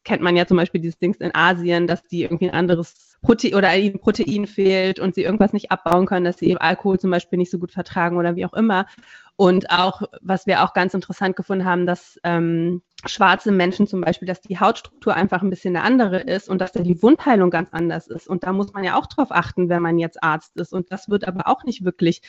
kennt 0.05 0.21
man 0.21 0.37
ja 0.37 0.45
zum 0.45 0.57
Beispiel 0.57 0.79
dieses 0.79 0.99
Dings 0.99 1.17
in 1.17 1.35
Asien, 1.35 1.87
dass 1.87 2.03
die 2.03 2.23
irgendwie 2.23 2.47
ein 2.47 2.55
anderes 2.55 3.17
Protein 3.21 3.55
oder 3.55 3.75
ihnen 3.75 3.99
Protein 3.99 4.45
fehlt 4.47 4.99
und 4.99 5.15
sie 5.15 5.23
irgendwas 5.23 5.51
nicht 5.51 5.71
abbauen 5.71 6.05
können, 6.05 6.25
dass 6.25 6.37
sie 6.37 6.47
eben 6.47 6.59
Alkohol 6.59 6.99
zum 6.99 7.11
Beispiel 7.11 7.37
nicht 7.37 7.51
so 7.51 7.59
gut 7.59 7.71
vertragen 7.71 8.17
oder 8.17 8.35
wie 8.35 8.45
auch 8.45 8.53
immer. 8.53 8.85
Und 9.35 9.69
auch, 9.69 10.03
was 10.21 10.47
wir 10.47 10.63
auch 10.63 10.73
ganz 10.73 10.93
interessant 10.93 11.35
gefunden 11.35 11.65
haben, 11.65 11.85
dass 11.85 12.19
ähm, 12.23 12.83
schwarze 13.05 13.51
Menschen 13.51 13.87
zum 13.87 13.99
Beispiel, 14.01 14.27
dass 14.27 14.39
die 14.41 14.59
Hautstruktur 14.59 15.13
einfach 15.15 15.41
ein 15.41 15.49
bisschen 15.49 15.75
eine 15.75 15.83
andere 15.83 16.19
ist 16.19 16.47
und 16.47 16.61
dass 16.61 16.71
da 16.71 16.81
die 16.81 17.01
Wundheilung 17.01 17.49
ganz 17.49 17.69
anders 17.71 18.07
ist. 18.07 18.27
Und 18.27 18.43
da 18.43 18.53
muss 18.53 18.71
man 18.71 18.83
ja 18.83 18.97
auch 18.97 19.07
drauf 19.07 19.31
achten, 19.31 19.67
wenn 19.67 19.81
man 19.81 19.97
jetzt 19.97 20.23
Arzt 20.23 20.55
ist. 20.55 20.71
Und 20.71 20.91
das 20.91 21.09
wird 21.09 21.27
aber 21.27 21.47
auch 21.47 21.63
nicht 21.65 21.83
wirklich 21.83 22.21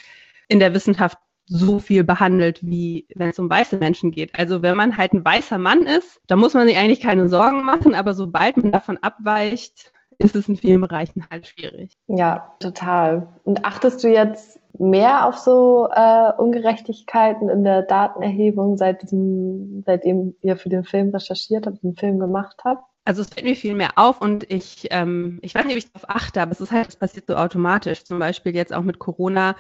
in 0.48 0.58
der 0.58 0.74
Wissenschaft 0.74 1.18
so 1.46 1.78
viel 1.78 2.04
behandelt, 2.04 2.60
wie 2.62 3.06
wenn 3.14 3.30
es 3.30 3.38
um 3.38 3.48
weiße 3.48 3.76
Menschen 3.76 4.10
geht. 4.10 4.36
Also 4.38 4.62
wenn 4.62 4.76
man 4.76 4.96
halt 4.96 5.12
ein 5.12 5.24
weißer 5.24 5.58
Mann 5.58 5.86
ist, 5.86 6.20
da 6.26 6.36
muss 6.36 6.54
man 6.54 6.66
sich 6.66 6.76
eigentlich 6.76 7.00
keine 7.00 7.28
Sorgen 7.28 7.62
machen, 7.62 7.94
aber 7.94 8.14
sobald 8.14 8.56
man 8.56 8.72
davon 8.72 8.98
abweicht, 9.00 9.92
ist 10.18 10.34
es 10.34 10.48
in 10.48 10.56
vielen 10.56 10.80
Bereichen 10.80 11.26
halt 11.30 11.46
schwierig. 11.46 11.92
Ja, 12.08 12.52
total. 12.58 13.28
Und 13.44 13.64
achtest 13.64 14.02
du 14.02 14.08
jetzt 14.08 14.58
mehr 14.78 15.26
auf 15.26 15.38
so 15.38 15.88
äh, 15.94 16.32
Ungerechtigkeiten 16.36 17.48
in 17.48 17.64
der 17.64 17.82
Datenerhebung, 17.82 18.76
seit 18.76 19.02
diesem, 19.02 19.82
seitdem 19.86 20.34
ihr 20.42 20.56
für 20.56 20.68
den 20.68 20.84
Film 20.84 21.10
recherchiert 21.10 21.66
habt, 21.66 21.82
den 21.82 21.94
Film 21.94 22.18
gemacht 22.18 22.56
habt? 22.64 22.82
Also 23.04 23.22
es 23.22 23.28
fällt 23.28 23.46
mir 23.46 23.54
viel 23.54 23.74
mehr 23.74 23.92
auf 23.96 24.20
und 24.20 24.50
ich, 24.50 24.88
ähm, 24.90 25.38
ich 25.42 25.54
weiß 25.54 25.64
nicht, 25.64 25.74
ob 25.74 25.78
ich 25.78 25.92
darauf 25.92 26.10
achte, 26.10 26.42
aber 26.42 26.50
es 26.50 26.60
ist 26.60 26.72
halt, 26.72 26.88
es 26.88 26.96
passiert 26.96 27.26
so 27.28 27.36
automatisch. 27.36 28.04
Zum 28.04 28.18
Beispiel 28.18 28.54
jetzt 28.54 28.74
auch 28.74 28.82
mit 28.82 28.98
Corona. 28.98 29.54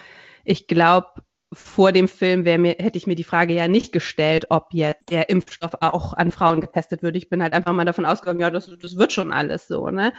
Ich 0.44 0.66
glaube, 0.66 1.08
vor 1.56 1.90
dem 1.90 2.06
Film 2.06 2.42
mir, 2.42 2.76
hätte 2.78 2.98
ich 2.98 3.06
mir 3.06 3.14
die 3.14 3.24
Frage 3.24 3.54
ja 3.54 3.66
nicht 3.66 3.90
gestellt, 3.90 4.46
ob 4.50 4.68
jetzt 4.72 5.10
der 5.10 5.30
Impfstoff 5.30 5.72
auch 5.80 6.12
an 6.12 6.30
Frauen 6.30 6.60
getestet 6.60 7.02
wird. 7.02 7.16
Ich 7.16 7.30
bin 7.30 7.42
halt 7.42 7.54
einfach 7.54 7.72
mal 7.72 7.86
davon 7.86 8.04
ausgegangen, 8.04 8.40
ja, 8.40 8.50
das, 8.50 8.70
das 8.80 8.96
wird 8.96 9.12
schon 9.12 9.32
alles 9.32 9.66
so, 9.66 9.88
ne? 9.90 10.12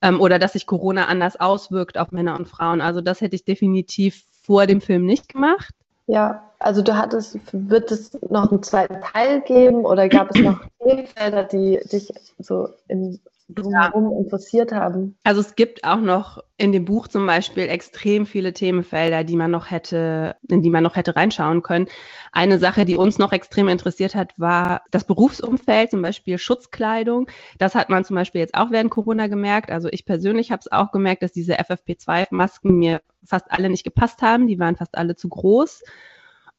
Ähm, 0.00 0.20
oder 0.20 0.38
dass 0.38 0.52
sich 0.52 0.66
Corona 0.66 1.06
anders 1.06 1.40
auswirkt 1.40 1.98
auf 1.98 2.12
Männer 2.12 2.38
und 2.38 2.48
Frauen. 2.48 2.80
Also 2.80 3.00
das 3.00 3.20
hätte 3.20 3.34
ich 3.34 3.44
definitiv 3.44 4.22
vor 4.42 4.66
dem 4.66 4.80
Film 4.80 5.04
nicht 5.04 5.28
gemacht. 5.28 5.74
Ja, 6.06 6.48
also 6.60 6.80
du 6.80 6.96
hattest, 6.96 7.38
wird 7.52 7.90
es 7.90 8.16
noch 8.30 8.50
einen 8.50 8.62
zweiten 8.62 9.00
Teil 9.02 9.40
geben 9.40 9.84
oder 9.84 10.08
gab 10.08 10.30
es 10.30 10.40
noch 10.40 10.60
Themenfelder, 10.82 11.42
die 11.42 11.80
dich 11.90 12.12
so 12.38 12.68
in 12.86 13.18
drumherum 13.48 14.12
ja. 14.12 14.18
interessiert 14.18 14.72
haben. 14.72 15.16
Also 15.24 15.40
es 15.40 15.54
gibt 15.54 15.84
auch 15.84 16.00
noch 16.00 16.42
in 16.56 16.72
dem 16.72 16.84
Buch 16.84 17.08
zum 17.08 17.26
Beispiel 17.26 17.68
extrem 17.68 18.26
viele 18.26 18.52
Themenfelder, 18.52 19.24
die 19.24 19.36
man 19.36 19.50
noch 19.50 19.70
hätte, 19.70 20.36
in 20.48 20.60
die 20.62 20.70
man 20.70 20.82
noch 20.82 20.96
hätte 20.96 21.16
reinschauen 21.16 21.62
können. 21.62 21.86
Eine 22.32 22.58
Sache, 22.58 22.84
die 22.84 22.96
uns 22.96 23.18
noch 23.18 23.32
extrem 23.32 23.68
interessiert 23.68 24.14
hat, 24.14 24.34
war 24.36 24.82
das 24.90 25.04
Berufsumfeld, 25.04 25.90
zum 25.90 26.02
Beispiel 26.02 26.36
Schutzkleidung. 26.36 27.30
Das 27.58 27.74
hat 27.74 27.88
man 27.88 28.04
zum 28.04 28.16
Beispiel 28.16 28.40
jetzt 28.40 28.54
auch 28.54 28.70
während 28.70 28.90
Corona 28.90 29.28
gemerkt. 29.28 29.70
Also 29.70 29.88
ich 29.90 30.04
persönlich 30.04 30.50
habe 30.50 30.60
es 30.60 30.70
auch 30.70 30.92
gemerkt, 30.92 31.22
dass 31.22 31.32
diese 31.32 31.58
FFP2-Masken 31.58 32.76
mir 32.76 33.00
fast 33.24 33.50
alle 33.50 33.70
nicht 33.70 33.84
gepasst 33.84 34.20
haben. 34.20 34.46
Die 34.46 34.58
waren 34.58 34.76
fast 34.76 34.96
alle 34.98 35.16
zu 35.16 35.28
groß. 35.28 35.82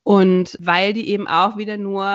Und 0.03 0.57
weil 0.59 0.93
die 0.93 1.09
eben 1.09 1.27
auch 1.27 1.57
wieder 1.57 1.77
nur 1.77 2.07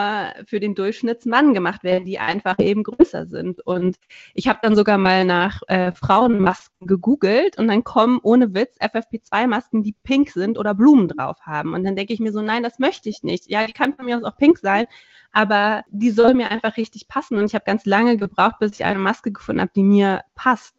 für 0.47 0.59
den 0.59 0.75
Durchschnittsmann 0.75 1.55
gemacht 1.55 1.85
werden, 1.85 2.05
die 2.05 2.19
einfach 2.19 2.59
eben 2.59 2.83
größer 2.83 3.27
sind. 3.27 3.61
Und 3.61 3.97
ich 4.33 4.49
habe 4.49 4.59
dann 4.63 4.75
sogar 4.75 4.99
mal 4.99 5.25
nach 5.25 5.61
äh, 5.69 5.93
Frauenmasken 5.93 6.89
gegoogelt 6.89 7.57
und 7.59 7.69
dann 7.69 7.85
kommen 7.85 8.19
ohne 8.23 8.55
Witz 8.55 8.77
FFP2-Masken, 8.81 9.83
die 9.83 9.95
pink 10.03 10.31
sind 10.31 10.59
oder 10.59 10.75
Blumen 10.75 11.09
drauf 11.09 11.43
haben. 11.43 11.75
Und 11.75 11.85
dann 11.85 11.95
denke 11.95 12.13
ich 12.15 12.21
mir 12.21 12.33
so, 12.33 12.41
nein, 12.41 12.63
das 12.63 12.79
möchte 12.79 13.09
ich 13.09 13.23
nicht. 13.23 13.49
Ja, 13.49 13.67
die 13.67 13.73
kann 13.73 13.95
von 13.95 14.07
mir 14.07 14.17
aus 14.17 14.25
auch 14.25 14.37
pink 14.37 14.59
sein, 14.59 14.87
aber 15.31 15.85
die 15.91 16.11
soll 16.11 16.35
mir 16.35 16.51
einfach 16.51 16.77
richtig 16.77 17.07
passen. 17.07 17.37
Und 17.37 17.45
ich 17.45 17.55
habe 17.55 17.65
ganz 17.67 17.85
lange 17.85 18.17
gebraucht, 18.17 18.59
bis 18.61 18.73
ich 18.73 18.85
eine 18.85 18.99
Maske 18.99 19.31
gefunden 19.31 19.61
habe, 19.61 19.73
die 19.77 19.85
mir 19.85 20.23
passt. 20.35 20.75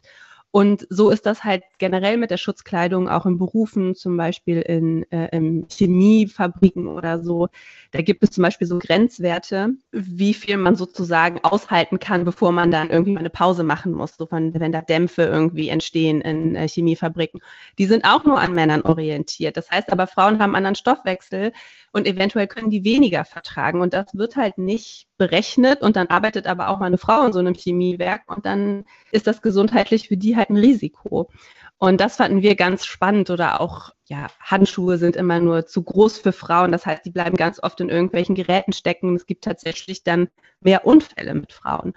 Und 0.55 0.87
so 0.89 1.09
ist 1.09 1.25
das 1.25 1.43
halt 1.43 1.63
generell 1.77 2.17
mit 2.17 2.31
der 2.31 2.37
Schutzkleidung 2.37 3.09
auch 3.09 3.25
in 3.25 3.37
Berufen, 3.37 3.95
zum 3.95 4.17
Beispiel 4.17 4.61
in, 4.61 5.09
äh, 5.11 5.35
in 5.35 5.67
Chemiefabriken 5.69 6.87
oder 6.87 7.23
so. 7.23 7.49
Da 7.91 8.01
gibt 8.01 8.23
es 8.23 8.31
zum 8.31 8.41
Beispiel 8.43 8.67
so 8.67 8.79
Grenzwerte, 8.79 9.69
wie 9.91 10.33
viel 10.33 10.57
man 10.57 10.75
sozusagen 10.75 11.39
aushalten 11.43 11.99
kann, 11.99 12.25
bevor 12.25 12.51
man 12.51 12.71
dann 12.71 12.89
irgendwie 12.89 13.13
mal 13.13 13.19
eine 13.19 13.29
Pause 13.29 13.63
machen 13.63 13.93
muss, 13.93 14.15
so 14.17 14.25
von, 14.25 14.53
wenn 14.53 14.71
da 14.71 14.81
Dämpfe 14.81 15.23
irgendwie 15.23 15.69
entstehen 15.69 16.21
in 16.21 16.55
äh, 16.55 16.67
Chemiefabriken. 16.67 17.41
Die 17.77 17.85
sind 17.85 18.05
auch 18.05 18.25
nur 18.25 18.39
an 18.39 18.53
Männern 18.53 18.81
orientiert. 18.81 19.57
Das 19.57 19.71
heißt 19.71 19.91
aber, 19.91 20.07
Frauen 20.07 20.39
haben 20.39 20.55
einen 20.55 20.65
anderen 20.65 20.75
Stoffwechsel 20.75 21.51
und 21.91 22.07
eventuell 22.07 22.47
können 22.47 22.69
die 22.69 22.83
weniger 22.83 23.23
vertragen. 23.23 23.81
Und 23.81 23.93
das 23.93 24.07
wird 24.13 24.35
halt 24.35 24.57
nicht 24.57 25.07
berechnet 25.17 25.81
und 25.81 25.95
dann 25.95 26.07
arbeitet 26.07 26.47
aber 26.47 26.69
auch 26.69 26.79
mal 26.79 26.87
eine 26.87 26.97
Frau 26.97 27.25
in 27.25 27.33
so 27.33 27.39
einem 27.39 27.53
Chemiewerk 27.53 28.23
und 28.27 28.45
dann 28.45 28.85
ist 29.11 29.27
das 29.27 29.41
gesundheitlich 29.41 30.09
für 30.09 30.17
die 30.17 30.35
halt 30.35 30.49
ein 30.49 30.57
Risiko. 30.57 31.29
Und 31.77 31.99
das 32.01 32.15
fanden 32.15 32.41
wir 32.41 32.55
ganz 32.55 32.85
spannend 32.85 33.29
oder 33.29 33.59
auch, 33.59 33.91
ja, 34.05 34.27
Handschuhe 34.39 34.97
sind 34.97 35.15
immer 35.15 35.39
nur 35.39 35.65
zu 35.65 35.83
groß 35.83 36.19
für 36.19 36.31
Frauen. 36.31 36.71
Das 36.71 36.85
heißt, 36.85 37.05
die 37.05 37.11
bleiben 37.11 37.35
ganz 37.37 37.61
oft 37.61 37.79
in 37.81 37.89
irgendwelchen 37.89 38.35
Geräten 38.35 38.73
stecken. 38.73 39.15
Es 39.15 39.25
gibt 39.25 39.43
tatsächlich 39.43 40.03
dann 40.03 40.29
mehr 40.61 40.85
Unfälle 40.85 41.33
mit 41.35 41.53
Frauen 41.53 41.93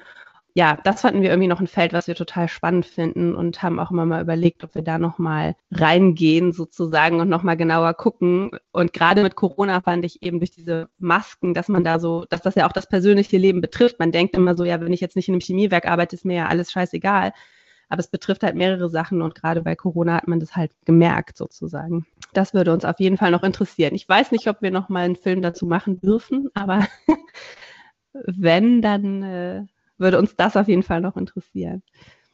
ja, 0.59 0.77
das 0.83 1.03
fanden 1.03 1.23
wir 1.23 1.31
irgendwie 1.31 1.47
noch 1.47 1.61
ein 1.61 1.69
Feld, 1.69 1.93
was 1.93 2.09
wir 2.09 2.17
total 2.17 2.49
spannend 2.49 2.85
finden 2.85 3.37
und 3.37 3.63
haben 3.63 3.79
auch 3.79 3.93
immer 3.93 4.07
mal 4.07 4.21
überlegt, 4.21 4.65
ob 4.65 4.75
wir 4.75 4.83
da 4.83 4.99
nochmal 4.99 5.55
reingehen 5.71 6.51
sozusagen 6.51 7.21
und 7.21 7.29
nochmal 7.29 7.57
genauer 7.57 7.95
gucken. 7.95 8.51
Und 8.73 8.93
gerade 8.93 9.23
mit 9.23 9.37
Corona 9.37 9.81
fand 9.83 10.05
ich 10.05 10.21
eben 10.21 10.41
durch 10.41 10.51
diese 10.51 10.89
Masken, 10.99 11.55
dass 11.55 11.69
man 11.69 11.85
da 11.85 12.01
so, 12.01 12.25
dass 12.29 12.43
das 12.43 12.57
ja 12.57 12.67
auch 12.67 12.73
das 12.73 12.89
persönliche 12.89 13.39
Leben 13.39 13.61
betrifft. 13.61 14.01
Man 14.01 14.11
denkt 14.11 14.37
immer 14.37 14.57
so, 14.57 14.65
ja, 14.65 14.81
wenn 14.81 14.93
ich 14.93 15.01
jetzt 15.01 15.15
nicht 15.15 15.29
in 15.29 15.35
einem 15.35 15.43
Chemiewerk 15.43 15.87
arbeite, 15.87 16.17
ist 16.17 16.25
mir 16.25 16.37
ja 16.39 16.47
alles 16.49 16.73
scheißegal. 16.73 17.33
Aber 17.89 18.01
es 18.01 18.09
betrifft 18.09 18.43
halt 18.43 18.55
mehrere 18.55 18.91
Sachen 18.91 19.23
und 19.23 19.35
gerade 19.35 19.63
bei 19.63 19.75
Corona 19.75 20.15
hat 20.15 20.29
man 20.29 20.41
das 20.41 20.57
halt 20.57 20.73
gemerkt 20.85 21.37
sozusagen. 21.37 22.07
Das 22.35 22.55
würde 22.55 22.73
uns 22.73 22.85
auf 22.85 23.01
jeden 23.01 23.17
Fall 23.17 23.31
noch 23.31 23.43
interessieren. 23.43 23.95
Ich 23.95 24.09
weiß 24.09 24.33
nicht, 24.33 24.49
ob 24.49 24.61
wir 24.61 24.71
nochmal 24.71 25.05
einen 25.05 25.17
Film 25.17 25.43
dazu 25.43 25.67
machen 25.67 26.01
dürfen, 26.01 26.51
aber 26.55 26.87
wenn, 28.13 28.83
dann 28.83 29.23
äh, 29.23 29.63
würde 29.97 30.19
uns 30.19 30.37
das 30.37 30.57
auf 30.57 30.69
jeden 30.69 30.83
Fall 30.83 31.01
noch 31.01 31.17
interessieren. 31.17 31.83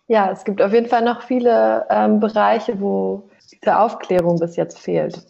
Ja, 0.06 0.30
es 0.30 0.44
gibt 0.44 0.60
auf 0.60 0.72
jeden 0.72 0.88
Fall 0.88 1.02
noch 1.02 1.22
viele 1.22 1.86
ähm, 1.88 2.20
Bereiche, 2.20 2.80
wo 2.80 3.30
diese 3.50 3.78
Aufklärung 3.78 4.38
bis 4.38 4.56
jetzt 4.56 4.78
fehlt. 4.78 5.24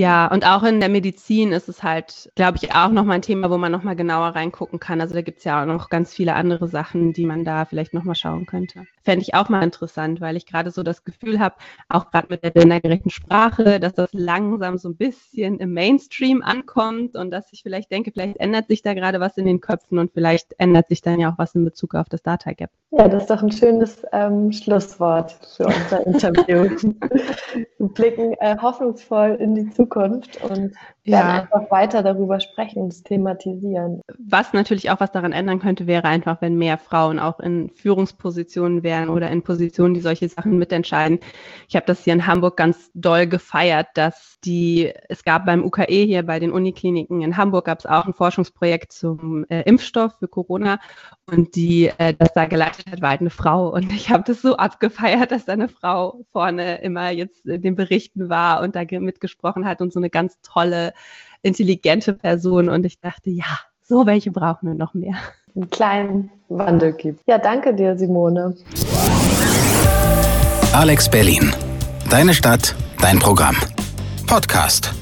Ja, 0.00 0.28
und 0.28 0.46
auch 0.46 0.62
in 0.62 0.78
der 0.78 0.88
Medizin 0.88 1.50
ist 1.50 1.68
es 1.68 1.82
halt, 1.82 2.30
glaube 2.36 2.56
ich, 2.62 2.72
auch 2.72 2.90
nochmal 2.92 3.16
ein 3.16 3.22
Thema, 3.22 3.50
wo 3.50 3.58
man 3.58 3.72
nochmal 3.72 3.96
genauer 3.96 4.28
reingucken 4.28 4.78
kann. 4.78 5.00
Also 5.00 5.12
da 5.12 5.22
gibt 5.22 5.38
es 5.38 5.44
ja 5.44 5.60
auch 5.60 5.66
noch 5.66 5.90
ganz 5.90 6.14
viele 6.14 6.34
andere 6.34 6.68
Sachen, 6.68 7.12
die 7.12 7.26
man 7.26 7.44
da 7.44 7.64
vielleicht 7.64 7.94
nochmal 7.94 8.14
schauen 8.14 8.46
könnte. 8.46 8.86
Fände 9.02 9.24
ich 9.24 9.34
auch 9.34 9.48
mal 9.48 9.64
interessant, 9.64 10.20
weil 10.20 10.36
ich 10.36 10.46
gerade 10.46 10.70
so 10.70 10.84
das 10.84 11.02
Gefühl 11.02 11.40
habe, 11.40 11.56
auch 11.88 12.12
gerade 12.12 12.28
mit 12.30 12.44
der 12.44 12.52
gendergerechten 12.52 13.10
Sprache, 13.10 13.80
dass 13.80 13.92
das 13.92 14.10
langsam 14.12 14.78
so 14.78 14.88
ein 14.88 14.96
bisschen 14.96 15.58
im 15.58 15.72
Mainstream 15.74 16.42
ankommt 16.42 17.16
und 17.16 17.32
dass 17.32 17.52
ich 17.52 17.64
vielleicht 17.64 17.90
denke, 17.90 18.12
vielleicht 18.12 18.36
ändert 18.36 18.68
sich 18.68 18.82
da 18.82 18.94
gerade 18.94 19.18
was 19.18 19.36
in 19.36 19.46
den 19.46 19.60
Köpfen 19.60 19.98
und 19.98 20.12
vielleicht 20.12 20.54
ändert 20.58 20.86
sich 20.86 21.02
dann 21.02 21.18
ja 21.18 21.32
auch 21.32 21.38
was 21.38 21.56
in 21.56 21.64
Bezug 21.64 21.96
auf 21.96 22.08
das 22.08 22.22
Data 22.22 22.52
Gap. 22.52 22.70
Ja, 22.90 23.06
das 23.06 23.24
ist 23.24 23.30
doch 23.30 23.42
ein 23.42 23.52
schönes 23.52 24.02
ähm, 24.12 24.50
Schlusswort 24.50 25.32
für 25.56 25.66
unser 25.66 26.06
Interview. 26.06 26.70
Wir 27.78 27.88
blicken 27.88 28.32
äh, 28.40 28.56
hoffnungsvoll 28.56 29.36
in 29.40 29.54
die 29.54 29.68
Zukunft. 29.70 30.42
Und 30.42 30.72
ja. 31.08 31.18
werden 31.18 31.40
einfach 31.40 31.70
weiter 31.70 32.02
darüber 32.02 32.40
sprechen 32.40 32.82
und 32.82 33.04
thematisieren. 33.04 34.02
Was 34.18 34.52
natürlich 34.52 34.90
auch 34.90 35.00
was 35.00 35.10
daran 35.10 35.32
ändern 35.32 35.58
könnte, 35.58 35.86
wäre 35.86 36.04
einfach, 36.04 36.40
wenn 36.40 36.56
mehr 36.56 36.78
Frauen 36.78 37.18
auch 37.18 37.40
in 37.40 37.70
Führungspositionen 37.70 38.82
wären 38.82 39.08
oder 39.08 39.30
in 39.30 39.42
Positionen, 39.42 39.94
die 39.94 40.00
solche 40.00 40.28
Sachen 40.28 40.58
mitentscheiden. 40.58 41.18
Ich 41.68 41.76
habe 41.76 41.86
das 41.86 42.04
hier 42.04 42.12
in 42.12 42.26
Hamburg 42.26 42.56
ganz 42.56 42.90
doll 42.94 43.26
gefeiert, 43.26 43.88
dass 43.94 44.38
die, 44.44 44.92
es 45.08 45.24
gab 45.24 45.46
beim 45.46 45.64
UKE 45.64 46.04
hier 46.04 46.24
bei 46.24 46.38
den 46.38 46.52
Unikliniken 46.52 47.22
in 47.22 47.36
Hamburg 47.36 47.64
gab 47.64 47.80
es 47.80 47.86
auch 47.86 48.06
ein 48.06 48.14
Forschungsprojekt 48.14 48.92
zum 48.92 49.44
äh, 49.48 49.62
Impfstoff 49.62 50.14
für 50.18 50.28
Corona 50.28 50.78
und 51.26 51.56
die 51.56 51.90
äh, 51.98 52.14
das 52.14 52.32
da 52.34 52.46
geleitet 52.46 52.77
hat, 52.90 53.02
war 53.02 53.10
halt 53.10 53.20
eine 53.20 53.30
Frau 53.30 53.68
und 53.68 53.92
ich 53.92 54.10
habe 54.10 54.24
das 54.26 54.42
so 54.42 54.56
abgefeiert, 54.56 55.30
dass 55.30 55.44
da 55.44 55.52
eine 55.52 55.68
Frau 55.68 56.24
vorne 56.32 56.80
immer 56.82 57.10
jetzt 57.10 57.46
in 57.46 57.62
den 57.62 57.74
Berichten 57.74 58.28
war 58.28 58.62
und 58.62 58.76
da 58.76 58.82
mitgesprochen 58.98 59.64
hat 59.64 59.80
und 59.80 59.92
so 59.92 60.00
eine 60.00 60.10
ganz 60.10 60.38
tolle 60.42 60.92
intelligente 61.42 62.12
Person 62.12 62.68
und 62.68 62.84
ich 62.84 63.00
dachte, 63.00 63.30
ja, 63.30 63.58
so 63.82 64.06
welche 64.06 64.30
brauchen 64.30 64.68
wir 64.68 64.74
noch 64.74 64.94
mehr. 64.94 65.16
Einen 65.54 65.70
kleinen 65.70 66.30
Wandel 66.48 66.92
gibt. 66.92 67.20
Ja, 67.26 67.38
danke 67.38 67.74
dir, 67.74 67.96
Simone. 67.96 68.54
Alex 70.72 71.08
Berlin. 71.08 71.52
Deine 72.10 72.34
Stadt, 72.34 72.74
dein 73.00 73.18
Programm. 73.18 73.56
Podcast. 74.26 74.94